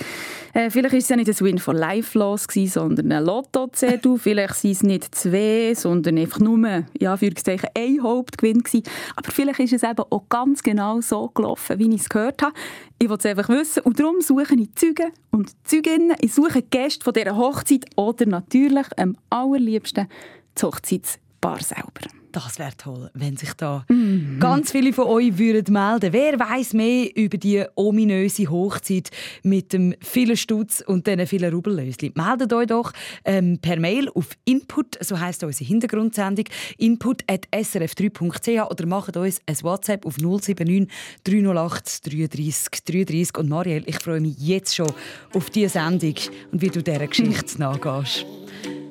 Äh, 0.54 0.70
vielleicht 0.70 0.92
war 0.92 0.98
es 0.98 1.08
ja 1.08 1.16
nicht 1.16 1.28
ein 1.28 1.40
Win 1.40 1.58
for 1.58 1.74
Life 1.74 2.18
los, 2.18 2.46
sondern 2.66 3.12
ein 3.12 3.24
Lotto-Zettel. 3.24 4.18
vielleicht 4.18 4.64
waren 4.64 4.70
es 4.72 4.82
nicht 4.82 5.14
zwei, 5.14 5.72
sondern 5.74 6.18
einfach 6.18 6.40
nur 6.40 6.84
ja, 6.98 7.16
für 7.16 7.30
ein 7.30 8.02
Hauptgewinn. 8.02 8.62
Gewesen. 8.62 8.82
Aber 9.16 9.30
vielleicht 9.30 9.60
ist 9.60 9.72
es 9.72 9.82
eben 9.82 10.04
auch 10.10 10.28
ganz 10.28 10.62
genau 10.62 11.00
so 11.00 11.28
gelaufen, 11.28 11.78
wie 11.78 11.94
ich 11.94 12.00
es 12.00 12.08
gehört 12.08 12.42
habe. 12.42 12.54
Ich 13.00 13.08
will 13.08 13.16
es 13.16 13.26
einfach 13.26 13.48
wissen 13.48 13.82
und 13.84 14.00
darum 14.00 14.20
suche 14.20 14.54
ich 14.54 14.74
Zeugen 14.74 15.12
und 15.30 15.52
Zeuginnen. 15.64 16.16
Ich 16.20 16.34
suche 16.34 16.62
Gäste 16.62 17.04
von 17.04 17.12
dieser 17.12 17.36
Hochzeit 17.36 17.84
oder 17.94 18.17
natürlich 18.26 18.86
am 18.98 19.16
allerliebsten 19.30 20.08
das 20.54 20.62
Hochzeitspaar 20.62 21.60
selber. 21.62 22.17
Das 22.32 22.58
wäre 22.58 22.76
toll, 22.76 23.10
wenn 23.14 23.36
sich 23.36 23.54
da 23.54 23.84
mhm. 23.88 24.38
ganz 24.38 24.72
viele 24.72 24.92
von 24.92 25.06
euch 25.06 25.38
würden 25.38 25.72
melden. 25.72 26.12
Wer 26.12 26.38
weiß 26.38 26.74
mehr 26.74 27.08
über 27.16 27.38
die 27.38 27.64
ominöse 27.74 28.50
Hochzeit 28.50 29.10
mit 29.42 29.72
dem 29.72 29.94
vielen 30.00 30.36
Stutz 30.36 30.82
und 30.86 31.06
den 31.06 31.26
vielen 31.26 31.52
Rubellöschen? 31.52 32.12
Meldet 32.14 32.52
euch 32.52 32.66
doch 32.66 32.92
ähm, 33.24 33.58
per 33.60 33.80
Mail 33.80 34.10
auf 34.10 34.28
Input, 34.44 34.98
so 35.00 35.18
heißt 35.18 35.42
unsere 35.44 35.64
Hintergrundsendung, 35.64 36.44
input@srf3.ch 36.76 38.70
oder 38.70 38.86
macht 38.86 39.16
uns 39.16 39.40
ein 39.46 39.56
WhatsApp 39.62 40.04
auf 40.04 40.18
079 40.18 40.88
308 41.24 42.06
33 42.06 42.84
33. 42.84 43.38
Und 43.38 43.48
Marielle, 43.48 43.84
ich 43.86 43.98
freue 43.98 44.20
mich 44.20 44.36
jetzt 44.38 44.76
schon 44.76 44.92
auf 45.32 45.48
diese 45.50 45.70
Sendung 45.70 46.14
und 46.52 46.60
wie 46.60 46.68
du 46.68 46.82
dieser 46.82 47.06
Geschichte 47.06 47.58
nachgehst. 47.58 48.26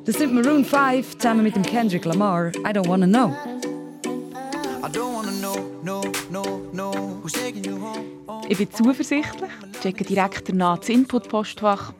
Das 0.07 0.15
sind 0.15 0.33
Maroon 0.33 0.63
5 0.63 1.17
zusammen 1.17 1.43
mit 1.43 1.57
dem 1.57 1.63
Kendrick 1.63 2.05
Lamar. 2.05 2.47
I 2.47 2.71
don't 2.71 2.87
wanna 2.87 3.05
know. 3.05 3.35
Ich 8.47 8.57
bin 8.57 8.71
zuversichtlich, 8.71 9.51
checke 9.81 10.05
direkt 10.05 10.47
danach 10.47 10.77
das 10.77 10.87
Input-Postfach. 10.87 11.91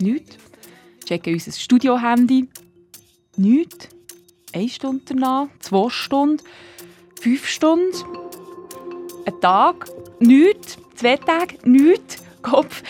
Nichts. 0.00 0.38
Checke 1.04 1.32
unser 1.32 1.52
Studio-Handy. 1.52 2.48
Nichts. 3.36 3.90
Eine 4.54 4.68
Stunde 4.70 5.02
danach, 5.04 5.48
zwei 5.60 5.90
Stunden, 5.90 6.42
fünf 7.20 7.46
Stunden, 7.46 7.94
ein 9.26 9.38
Tag, 9.42 9.86
nichts, 10.18 10.78
zwei 10.94 11.18
Tage, 11.18 11.58
nichts, 11.68 12.22
Kopf, 12.40 12.82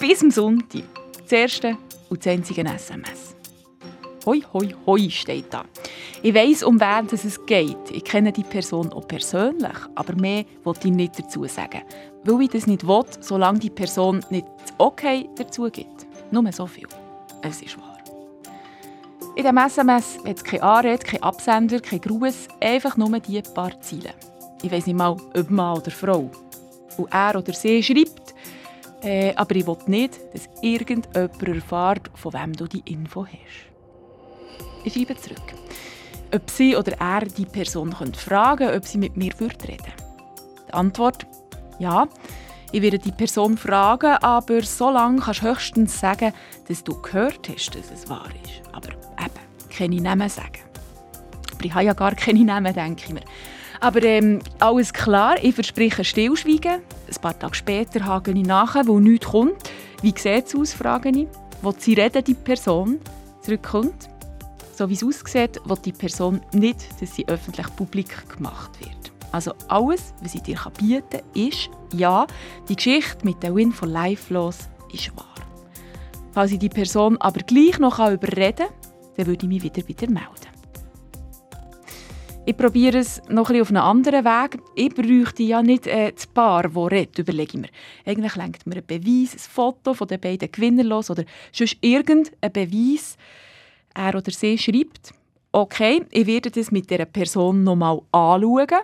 bis 0.00 0.18
zum 0.18 0.32
Sonntag. 0.32 0.82
Das 1.22 1.30
erste 1.30 1.76
und 2.08 2.26
das 2.26 2.32
einzige 2.32 2.64
SMS. 2.64 3.37
Hoi, 4.28 4.42
hoi, 4.52 4.74
hoi 4.84 5.08
steht 5.08 5.54
da. 5.54 5.64
Ich 6.22 6.34
weiss, 6.34 6.62
um 6.62 6.78
wen 6.78 7.06
es 7.10 7.46
geht. 7.46 7.90
Ich 7.90 8.04
kenne 8.04 8.30
die 8.30 8.42
Person 8.42 8.92
auch 8.92 9.08
persönlich, 9.08 9.78
aber 9.94 10.14
mehr 10.16 10.44
wollte 10.64 10.88
ich 10.88 10.94
nicht 10.94 11.18
dazu 11.18 11.46
sagen. 11.46 11.80
Weil 12.24 12.42
ich 12.42 12.50
das 12.50 12.66
nicht 12.66 12.86
will, 12.86 13.04
solange 13.20 13.60
die 13.60 13.70
Person 13.70 14.22
nicht 14.28 14.46
das 14.60 14.74
Okay 14.76 15.30
dazu 15.34 15.70
gibt. 15.70 16.06
Nur 16.30 16.52
so 16.52 16.66
viel. 16.66 16.86
Es 17.40 17.62
ist 17.62 17.78
wahr. 17.78 17.96
In 19.34 19.44
diesem 19.44 19.56
SMS 19.56 20.18
hat 20.18 20.36
es 20.36 20.44
keine 20.44 20.62
Anrede, 20.62 21.04
kein 21.06 21.22
Absender, 21.22 21.80
kein 21.80 22.02
Gruß, 22.02 22.48
einfach 22.60 22.98
nur 22.98 23.18
die 23.20 23.40
paar 23.54 23.80
Ziele. 23.80 24.10
Ich 24.62 24.70
weiss 24.70 24.86
nicht 24.86 24.98
mal, 24.98 25.12
ob 25.12 25.50
Mann 25.50 25.78
oder 25.78 25.90
Frau. 25.90 26.30
Und 26.98 27.10
er 27.10 27.34
oder 27.34 27.54
sie 27.54 27.82
schreibt, 27.82 28.34
äh, 29.00 29.34
aber 29.36 29.56
ich 29.56 29.66
will 29.66 29.78
nicht, 29.86 30.20
dass 30.34 30.50
irgendjemand 30.60 31.40
erfährt, 31.40 32.10
von 32.12 32.34
wem 32.34 32.52
du 32.52 32.66
die 32.66 32.82
Info 32.92 33.24
hast. 33.24 33.77
Ich 34.84 34.94
schreibe 34.94 35.16
zurück. 35.16 35.54
Ob 36.34 36.50
sie 36.50 36.76
oder 36.76 36.92
er 37.00 37.20
die 37.20 37.46
Person 37.46 37.92
fragen 37.92 38.66
können, 38.66 38.76
ob 38.76 38.84
sie 38.86 38.98
mit 38.98 39.16
mir 39.16 39.32
reden 39.40 39.60
würde. 39.60 39.76
Die 40.68 40.74
Antwort: 40.74 41.26
Ja. 41.78 42.06
Ich 42.70 42.82
werde 42.82 42.98
die 42.98 43.12
Person 43.12 43.56
fragen, 43.56 44.16
aber 44.20 44.62
so 44.62 44.90
lange 44.90 45.20
kannst 45.20 45.40
du 45.40 45.46
höchstens 45.46 45.98
sagen, 45.98 46.34
dass 46.68 46.84
du 46.84 47.00
gehört 47.00 47.48
hast, 47.48 47.70
dass 47.70 47.90
es 47.90 48.10
wahr 48.10 48.28
ist. 48.44 48.60
Aber 48.72 48.90
eben, 48.90 49.70
keine 49.70 50.02
Namen 50.02 50.28
sagen. 50.28 50.60
Aber 51.54 51.64
ich 51.64 51.72
habe 51.72 51.84
ja 51.84 51.94
gar 51.94 52.14
keine 52.14 52.44
Namen, 52.44 52.74
denke 52.74 53.04
ich 53.06 53.12
mir. 53.14 53.22
Aber 53.80 54.02
ähm, 54.02 54.40
alles 54.58 54.92
klar, 54.92 55.36
ich 55.42 55.54
verspreche 55.54 56.04
Stillschweigen. 56.04 56.82
Ein 56.82 57.20
paar 57.22 57.38
Tage 57.38 57.54
später 57.54 58.04
hake 58.04 58.32
ich 58.32 58.46
nachher, 58.46 58.86
wo 58.86 59.00
nichts 59.00 59.28
kommt. 59.28 59.56
Wie 60.02 60.12
sieht 60.14 60.46
es 60.46 60.54
aus, 60.54 60.74
frage 60.74 61.08
ich. 61.08 61.26
Wo 61.62 61.72
sie 61.76 61.94
reden, 61.94 62.22
die 62.22 62.34
Person 62.34 63.00
zurückkommt. 63.40 64.10
So 64.78 64.88
wie 64.88 64.94
es 64.94 65.02
aussieht, 65.02 65.60
will 65.64 65.76
die 65.84 65.90
Person 65.90 66.40
nicht, 66.52 66.86
dass 67.00 67.16
sie 67.16 67.26
öffentlich 67.26 67.66
publik 67.74 68.28
gemacht 68.28 68.78
wird. 68.78 69.10
Also 69.32 69.52
alles, 69.66 70.14
was 70.22 70.36
ich 70.36 70.42
dir 70.42 70.56
bieten 70.78 71.02
kann, 71.10 71.20
ist, 71.34 71.68
ja, 71.94 72.28
die 72.68 72.76
Geschichte 72.76 73.24
mit 73.24 73.42
der 73.42 73.56
Win 73.56 73.72
for 73.72 73.88
Life 73.88 74.32
los 74.32 74.68
ist 74.92 75.10
wahr. 75.16 75.34
Falls 76.30 76.52
ich 76.52 76.60
die 76.60 76.68
Person 76.68 77.16
aber 77.16 77.40
gleich 77.40 77.80
noch 77.80 77.98
überreden 77.98 78.68
kann, 78.68 78.92
dann 79.16 79.26
würde 79.26 79.46
ich 79.46 79.48
mich 79.48 79.64
wieder 79.64 79.88
wieder 79.88 80.08
melden. 80.08 80.48
Ich 82.46 82.56
probiere 82.56 82.98
es 82.98 83.20
noch 83.28 83.50
ein 83.50 83.60
auf 83.60 83.70
einen 83.70 83.78
anderen 83.78 84.24
Weg. 84.24 84.60
Ich 84.76 84.94
bräuchte 84.94 85.42
ja 85.42 85.60
nicht 85.60 85.88
äh, 85.88 86.12
das 86.12 86.28
Paar, 86.28 86.62
das 86.62 86.76
redet, 86.76 87.18
überlege 87.18 87.54
ich 87.54 87.62
mir. 87.62 87.68
Eigentlich 88.06 88.36
lenkt 88.36 88.64
mir 88.64 88.76
ein 88.76 88.86
Beweis, 88.86 89.34
ein 89.34 89.38
Foto 89.40 89.92
von 89.92 90.06
den 90.06 90.20
beiden 90.20 90.52
Gewinner 90.52 90.84
los 90.84 91.10
oder 91.10 91.24
sonst 91.50 91.78
irgendein 91.80 92.52
Beweis. 92.52 93.16
Er 93.98 94.14
oder 94.14 94.30
sie 94.30 94.56
schreibt, 94.56 95.12
okay, 95.50 96.04
ich 96.12 96.26
werde 96.26 96.52
das 96.52 96.70
mit 96.70 96.88
dieser 96.88 97.04
Person 97.04 97.64
noch 97.64 97.74
mal 97.74 98.00
anschauen. 98.12 98.78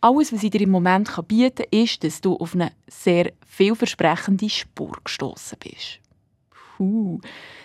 Alles, 0.00 0.32
was 0.32 0.42
ich 0.42 0.50
dir 0.50 0.62
im 0.62 0.70
Moment 0.70 1.10
bieten 1.28 1.66
kann, 1.70 1.80
ist, 1.82 2.02
dass 2.02 2.22
du 2.22 2.36
auf 2.36 2.54
eine 2.54 2.72
sehr 2.86 3.32
vielversprechende 3.46 4.48
Spur 4.48 4.96
gestoßen 5.04 5.58
bist. 5.58 6.00
Puh, 6.76 7.20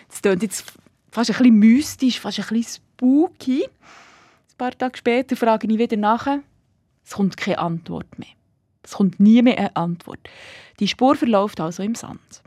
das 0.08 0.20
klingt 0.20 0.42
jetzt 0.42 0.72
fast 1.10 1.30
ein 1.30 1.36
bisschen 1.38 1.58
mystisch, 1.58 2.20
fast 2.20 2.40
ein 2.40 2.46
bisschen 2.48 2.82
spooky. 2.96 3.64
Ein 3.64 4.58
paar 4.58 4.76
Tage 4.76 4.98
später 4.98 5.34
frage 5.34 5.66
ich 5.66 5.78
wieder 5.78 5.96
nach. 5.96 6.26
Es 7.04 7.12
kommt 7.12 7.38
keine 7.38 7.58
Antwort 7.58 8.18
mehr. 8.18 8.28
Es 8.82 8.92
kommt 8.92 9.18
nie 9.18 9.40
mehr 9.40 9.58
eine 9.58 9.76
Antwort. 9.76 10.20
Die 10.78 10.88
Spur 10.88 11.14
verläuft 11.14 11.58
also 11.58 11.82
im 11.82 11.94
Sand. 11.94 12.42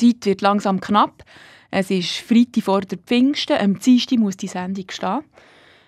Die 0.00 0.14
Zeit 0.14 0.26
wird 0.26 0.40
langsam 0.40 0.80
knapp. 0.80 1.24
Es 1.70 1.90
ist 1.90 2.18
Freitag 2.18 2.64
vor 2.64 2.80
der 2.80 2.98
Pfingsten. 2.98 3.58
Am 3.58 3.78
Dienstag 3.78 4.18
muss 4.18 4.36
die 4.36 4.48
Sendung 4.48 4.86
stehen. 4.90 5.24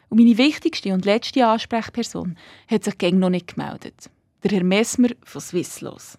Und 0.08 0.18
meine 0.18 0.38
wichtigste 0.38 0.92
und 0.92 1.04
letzte 1.04 1.46
Ansprechperson 1.46 2.36
hat 2.68 2.84
sich 2.84 2.98
gegen 2.98 3.18
noch 3.18 3.30
nicht 3.30 3.54
gemeldet. 3.54 4.10
Der 4.44 4.52
Herr 4.52 4.64
Messmer 4.64 5.08
von 5.24 5.40
Swisslos. 5.40 6.18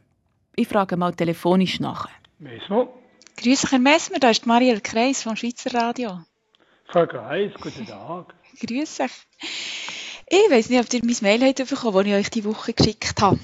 Ich 0.56 0.67
frage 0.67 0.97
mal 0.97 1.13
telefonisch 1.13 1.80
nach. 1.80 2.10
Messmer? 2.39 2.89
Grüß 3.38 3.62
dich, 3.62 3.71
Herr 3.71 3.80
Messmer, 3.80 4.19
da 4.19 4.32
ist 4.32 4.45
Marielle 4.45 4.82
Kreis 4.82 5.23
vom 5.23 5.36
Schweizer 5.36 5.73
Radio. 5.73 6.19
Frau 6.88 7.06
Kreis, 7.06 7.52
guten 7.62 7.86
Tag. 7.86 8.34
Grüß 8.60 8.97
dich. 8.97 9.12
Ich 10.30 10.52
weiß 10.52 10.69
nicht, 10.69 10.80
ob 10.80 10.93
ihr 10.93 11.06
mein 11.06 11.15
Mail 11.21 11.43
habt 11.47 11.69
bekommen 11.69 11.93
das 11.93 12.06
ich 12.08 12.13
euch 12.13 12.30
diese 12.30 12.50
Woche 12.50 12.73
geschickt 12.73 13.21
habe. 13.21 13.39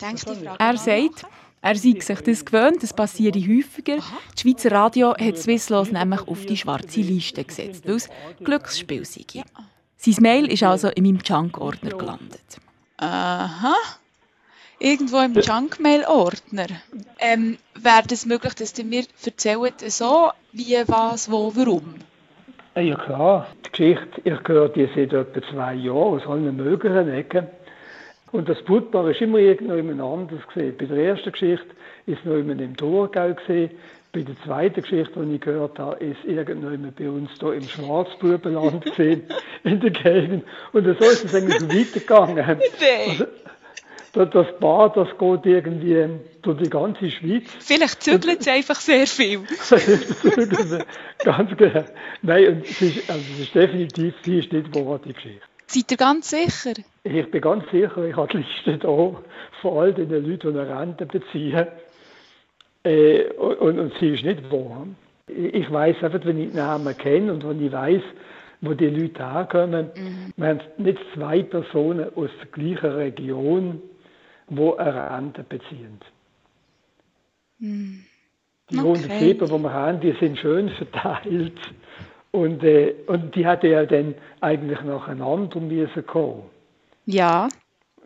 Denkt 0.00 0.24
er 0.26 0.76
sagt, 0.76 1.26
er 1.62 1.74
sei 1.74 2.00
sich 2.00 2.20
das 2.20 2.44
gewöhnt, 2.44 2.82
das 2.82 2.94
passiert 2.94 3.36
häufiger. 3.36 3.96
Das 3.96 4.40
Schweizer 4.40 4.72
Radio 4.72 5.14
hat 5.14 5.36
Swisslos 5.36 5.92
nämlich 5.92 6.26
auf 6.26 6.46
die 6.46 6.56
schwarze 6.56 7.00
Liste 7.00 7.44
gesetzt, 7.44 7.86
weil 7.86 7.96
es 7.96 8.08
Glücksspiel 8.42 9.04
sei. 9.04 9.24
Sein 9.96 10.14
Mail 10.20 10.50
ist 10.50 10.62
also 10.62 10.88
in 10.88 11.04
meinem 11.04 11.18
Junk-Ordner 11.22 11.90
gelandet. 11.90 12.58
Aha. 12.96 13.74
Irgendwo 14.78 15.18
im 15.18 15.34
Junk-Mail-Ordner. 15.34 16.66
Ähm, 17.18 17.58
Wäre 17.74 18.04
es 18.10 18.24
möglich, 18.24 18.54
dass 18.54 18.78
ihr 18.78 18.84
mir 18.86 19.04
erzählt, 19.22 19.80
so, 19.92 20.30
wie, 20.52 20.82
was, 20.86 21.30
wo, 21.30 21.54
warum? 21.54 21.96
Ja 22.76 22.94
klar, 22.94 23.46
die 23.66 23.70
Geschichte, 23.70 24.22
ich 24.24 24.48
höre 24.48 24.70
die 24.70 24.88
seit 24.94 25.12
etwa 25.12 25.42
zwei 25.50 25.74
Jahren 25.74 26.20
aus 26.20 26.26
allen 26.26 26.56
möglichen 26.56 27.10
Ecken. 27.10 27.46
Und 28.32 28.48
das 28.48 28.62
Blutbare 28.62 29.10
ist 29.12 29.20
immer 29.20 29.38
irgendjemand 29.38 30.00
anders 30.00 30.46
gesehen. 30.52 30.76
Bei 30.78 30.84
der 30.86 30.98
ersten 30.98 31.32
Geschichte 31.32 31.66
ist 32.06 32.24
noch 32.24 32.36
jemand 32.36 32.60
im 32.60 32.76
Thurgau 32.76 33.34
gesehen. 33.34 33.70
Bei 34.12 34.22
der 34.22 34.34
zweiten 34.44 34.82
Geschichte, 34.82 35.24
die 35.24 35.34
ich 35.36 35.40
gehört 35.40 35.78
habe, 35.78 36.04
ist 36.04 36.24
irgendjemand 36.24 36.96
bei 36.96 37.08
uns 37.08 37.30
hier 37.38 37.52
im 37.52 37.62
Schwarzbubenland 37.62 38.84
gesehen, 38.96 39.22
in 39.64 39.80
der 39.80 39.90
Gegend. 39.90 40.44
Und 40.72 40.84
so 40.84 41.04
ist 41.04 41.24
es 41.24 41.34
eigentlich 41.34 41.62
weitergegangen. 41.62 42.60
Also, 44.12 44.24
das 44.24 44.58
Paar, 44.58 44.92
das 44.92 45.06
geht 45.18 45.46
irgendwie 45.46 46.04
durch 46.42 46.58
die 46.58 46.68
ganze 46.68 47.08
Schweiz. 47.12 47.44
Vielleicht 47.60 48.02
zügelt 48.02 48.40
es 48.40 48.48
einfach 48.48 48.80
sehr 48.80 49.06
viel. 49.06 49.38
ganz 51.24 51.56
genau. 51.56 51.84
Nein, 52.22 52.48
und 52.48 52.64
es 52.64 52.82
ist, 52.82 53.08
also 53.08 53.22
es 53.34 53.40
ist 53.40 53.54
definitiv, 53.54 54.14
sie 54.24 54.40
ist 54.40 54.52
nicht 54.52 54.74
die 54.74 55.12
Geschichte. 55.12 55.40
Seid 55.68 55.90
ihr 55.92 55.96
ganz 55.96 56.30
sicher? 56.30 56.72
Ich 57.02 57.30
bin 57.30 57.40
ganz 57.40 57.64
sicher, 57.70 58.04
ich 58.04 58.16
habe 58.16 58.28
die 58.28 58.36
Liste 58.38 58.78
hier 58.86 59.22
von 59.62 59.78
all 59.78 59.94
den 59.94 60.10
Leuten, 60.10 60.52
die 60.52 60.58
eine 60.58 60.80
Rente 60.80 61.06
beziehen. 61.06 61.66
Äh, 62.84 63.24
und, 63.34 63.78
und, 63.78 63.92
sie 63.98 64.14
ist 64.14 64.24
nicht 64.24 64.50
wahr. 64.50 64.86
Ich 65.26 65.70
weiß 65.70 66.02
einfach, 66.02 66.24
wenn 66.24 66.40
ich 66.40 66.50
die 66.50 66.56
Namen 66.56 66.96
kenne 66.96 67.32
und 67.32 67.48
wenn 67.48 67.64
ich 67.64 67.72
weiß, 67.72 68.02
wo 68.60 68.74
die 68.74 68.88
Leute 68.88 69.32
herkommen, 69.32 69.90
mhm. 69.94 70.32
wir 70.36 70.48
haben 70.48 70.60
nicht 70.76 70.98
zwei 71.14 71.42
Personen 71.42 72.14
aus 72.14 72.30
der 72.38 72.46
gleichen 72.52 72.96
Region, 72.96 73.82
die 74.48 74.78
eine 74.78 75.10
Rente 75.10 75.42
beziehen. 75.42 76.00
Mhm. 77.58 78.04
Die 78.70 78.78
okay. 78.78 78.88
107, 78.88 79.46
die 79.46 79.62
wir 79.62 79.72
haben, 79.72 80.00
die 80.00 80.12
sind 80.20 80.38
schön 80.38 80.68
verteilt. 80.70 81.58
Und, 82.32 82.62
äh, 82.62 82.94
und 83.06 83.34
die 83.34 83.46
hatte 83.46 83.68
ja 83.68 83.86
dann 83.86 84.14
eigentlich 84.40 84.80
nacheinander 84.82 85.60
müssen 85.60 86.06
kommen. 86.06 86.42
Ja. 87.12 87.48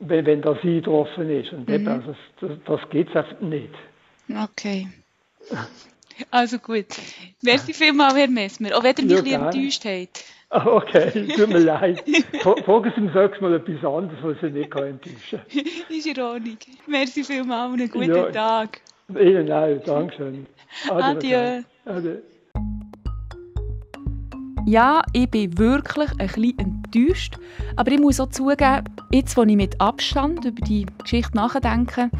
Wenn, 0.00 0.26
wenn 0.26 0.42
das 0.42 0.58
eingetroffen 0.62 1.30
ist. 1.30 1.52
Und 1.52 1.68
mhm. 1.68 1.88
also 1.88 2.14
das, 2.40 2.50
das 2.66 2.80
geht 2.90 3.14
einfach 3.14 3.40
nicht. 3.40 3.74
Okay. 4.28 4.88
Also 6.30 6.58
gut. 6.58 6.86
Merci 7.42 7.74
vielmals, 7.74 8.14
Herr 8.14 8.28
Messmer. 8.28 8.76
Auch 8.76 8.84
wenn 8.84 8.94
ihr 8.98 9.20
mich 9.20 9.32
ja, 9.32 9.40
ein 9.40 9.46
enttäuscht 9.46 9.84
habt. 9.84 10.24
Ah, 10.50 10.66
okay, 10.66 11.26
tut 11.36 11.48
mir 11.48 11.58
leid. 11.58 12.04
Fragen 12.40 12.92
Sie 12.94 13.00
nächstes 13.00 13.40
Mal 13.40 13.54
etwas 13.54 13.84
anderes, 13.84 14.18
was 14.22 14.36
Sie 14.40 14.50
nicht 14.50 14.72
enttäuschen 14.72 15.40
kann. 15.52 15.96
ist 15.96 16.18
Ordnung. 16.18 16.58
Merci 16.86 17.24
vielmals 17.24 17.72
und 17.72 17.80
einen 17.80 17.90
guten 17.90 18.14
ja, 18.14 18.30
Tag. 18.30 18.80
Ihnen 19.08 19.50
auch, 19.50 19.82
Dankeschön. 19.84 20.46
Adieu. 20.88 21.62
Adieu. 21.84 22.18
Ja, 24.66 25.02
ich 25.12 25.28
bin 25.30 25.58
wirklich 25.58 26.10
ein 26.12 26.26
bisschen 26.26 26.58
enttäuscht. 26.58 27.38
Aber 27.76 27.92
ich 27.92 28.00
muss 28.00 28.18
auch 28.18 28.30
zugeben, 28.30 28.84
jetzt, 29.12 29.36
wo 29.36 29.42
ich 29.42 29.56
mit 29.56 29.78
Abstand 29.78 30.42
über 30.46 30.60
die 30.62 30.86
Geschichte 31.02 31.36
nachdenke, 31.36 32.10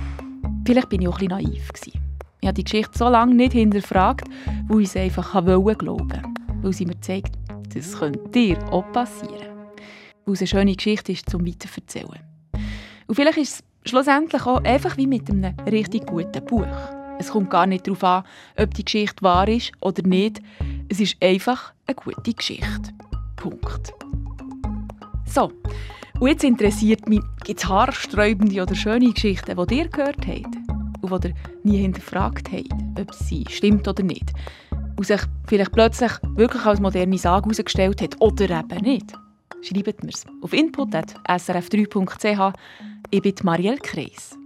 vielleicht 0.67 0.91
bin 0.91 1.01
ich 1.01 1.09
auch 1.09 1.19
ein 1.19 1.29
bisschen 1.29 1.47
naiv 1.47 1.73
gewesen. 1.73 2.01
Ich 2.43 2.47
habe 2.47 2.55
die 2.55 2.65
Geschichte 2.65 2.99
so 2.99 3.09
lange 3.09 3.35
nicht 3.35 3.55
hinterfragt, 3.55 4.29
weil 4.69 4.83
ich 4.83 4.89
es 4.89 4.97
einfach 4.97 5.33
glauben 5.33 5.87
wollte. 5.87 6.23
Weil 6.61 6.73
sie 6.75 6.85
mir 6.85 7.01
zeigt, 7.01 7.39
das 7.75 7.99
könnte 7.99 8.29
dir 8.29 8.59
auch 8.71 8.93
passieren. 8.93 9.49
Weil 10.27 10.35
es 10.35 10.41
eine 10.41 10.47
schöne 10.47 10.75
Geschichte 10.75 11.13
ist, 11.13 11.31
zum 11.31 11.47
weiterzuerzählen. 11.47 12.21
Und 13.07 13.15
vielleicht 13.15 13.39
ist 13.39 13.65
es 13.85 13.91
schlussendlich 13.91 14.45
auch 14.45 14.63
einfach 14.65 14.99
wie 14.99 15.07
mit 15.07 15.31
einem 15.31 15.55
richtig 15.67 16.07
guten 16.07 16.45
Buch. 16.45 16.67
Es 17.19 17.31
kommt 17.31 17.49
gar 17.49 17.67
nicht 17.67 17.87
darauf 17.87 18.05
an, 18.05 18.25
ob 18.59 18.75
die 18.75 18.85
Geschichte 18.85 19.23
wahr 19.23 19.49
ist 19.49 19.73
oder 19.81 20.07
nicht. 20.07 20.43
Es 20.89 21.01
ist 21.01 21.17
einfach 21.23 21.73
eine 21.87 21.95
gute 21.95 22.33
Geschichte. 22.33 22.93
Punkt. 23.37 23.93
So, 25.27 25.53
und 26.21 26.29
jetzt 26.29 26.45
interessiert 26.45 27.09
mich, 27.09 27.23
gibt 27.45 27.61
es 27.61 27.69
haarsträubende 27.69 28.63
oder 28.63 28.75
schöne 28.75 29.13
Geschichten, 29.13 29.67
die 29.67 29.79
ihr 29.79 29.89
gehört 29.89 30.27
habt 30.27 30.57
und 31.01 31.25
die 31.25 31.29
ihr 31.29 31.35
nie 31.65 31.79
hinterfragt 31.79 32.51
habt, 32.53 33.01
ob 33.01 33.15
sie 33.15 33.45
stimmt 33.51 33.89
oder 33.89 34.03
nicht. 34.03 34.33
Und 34.97 35.07
sich 35.07 35.21
vielleicht 35.47 35.73
plötzlich 35.73 36.13
wirklich 36.37 36.65
als 36.65 36.81
moderne 36.81 37.19
Sage 37.19 37.47
herausgestellt 37.47 38.01
hat 38.01 38.21
oder 38.21 38.61
eben 38.61 38.83
nicht. 38.83 39.13
Schreibt 39.63 40.05
mir 40.05 40.11
es 40.11 40.25
auf 40.43 40.53
input.srf3.ch. 40.53 42.53
Ich 43.11 43.23
bin 43.23 43.35
Marielle 43.43 43.79
Kreis. 43.79 44.39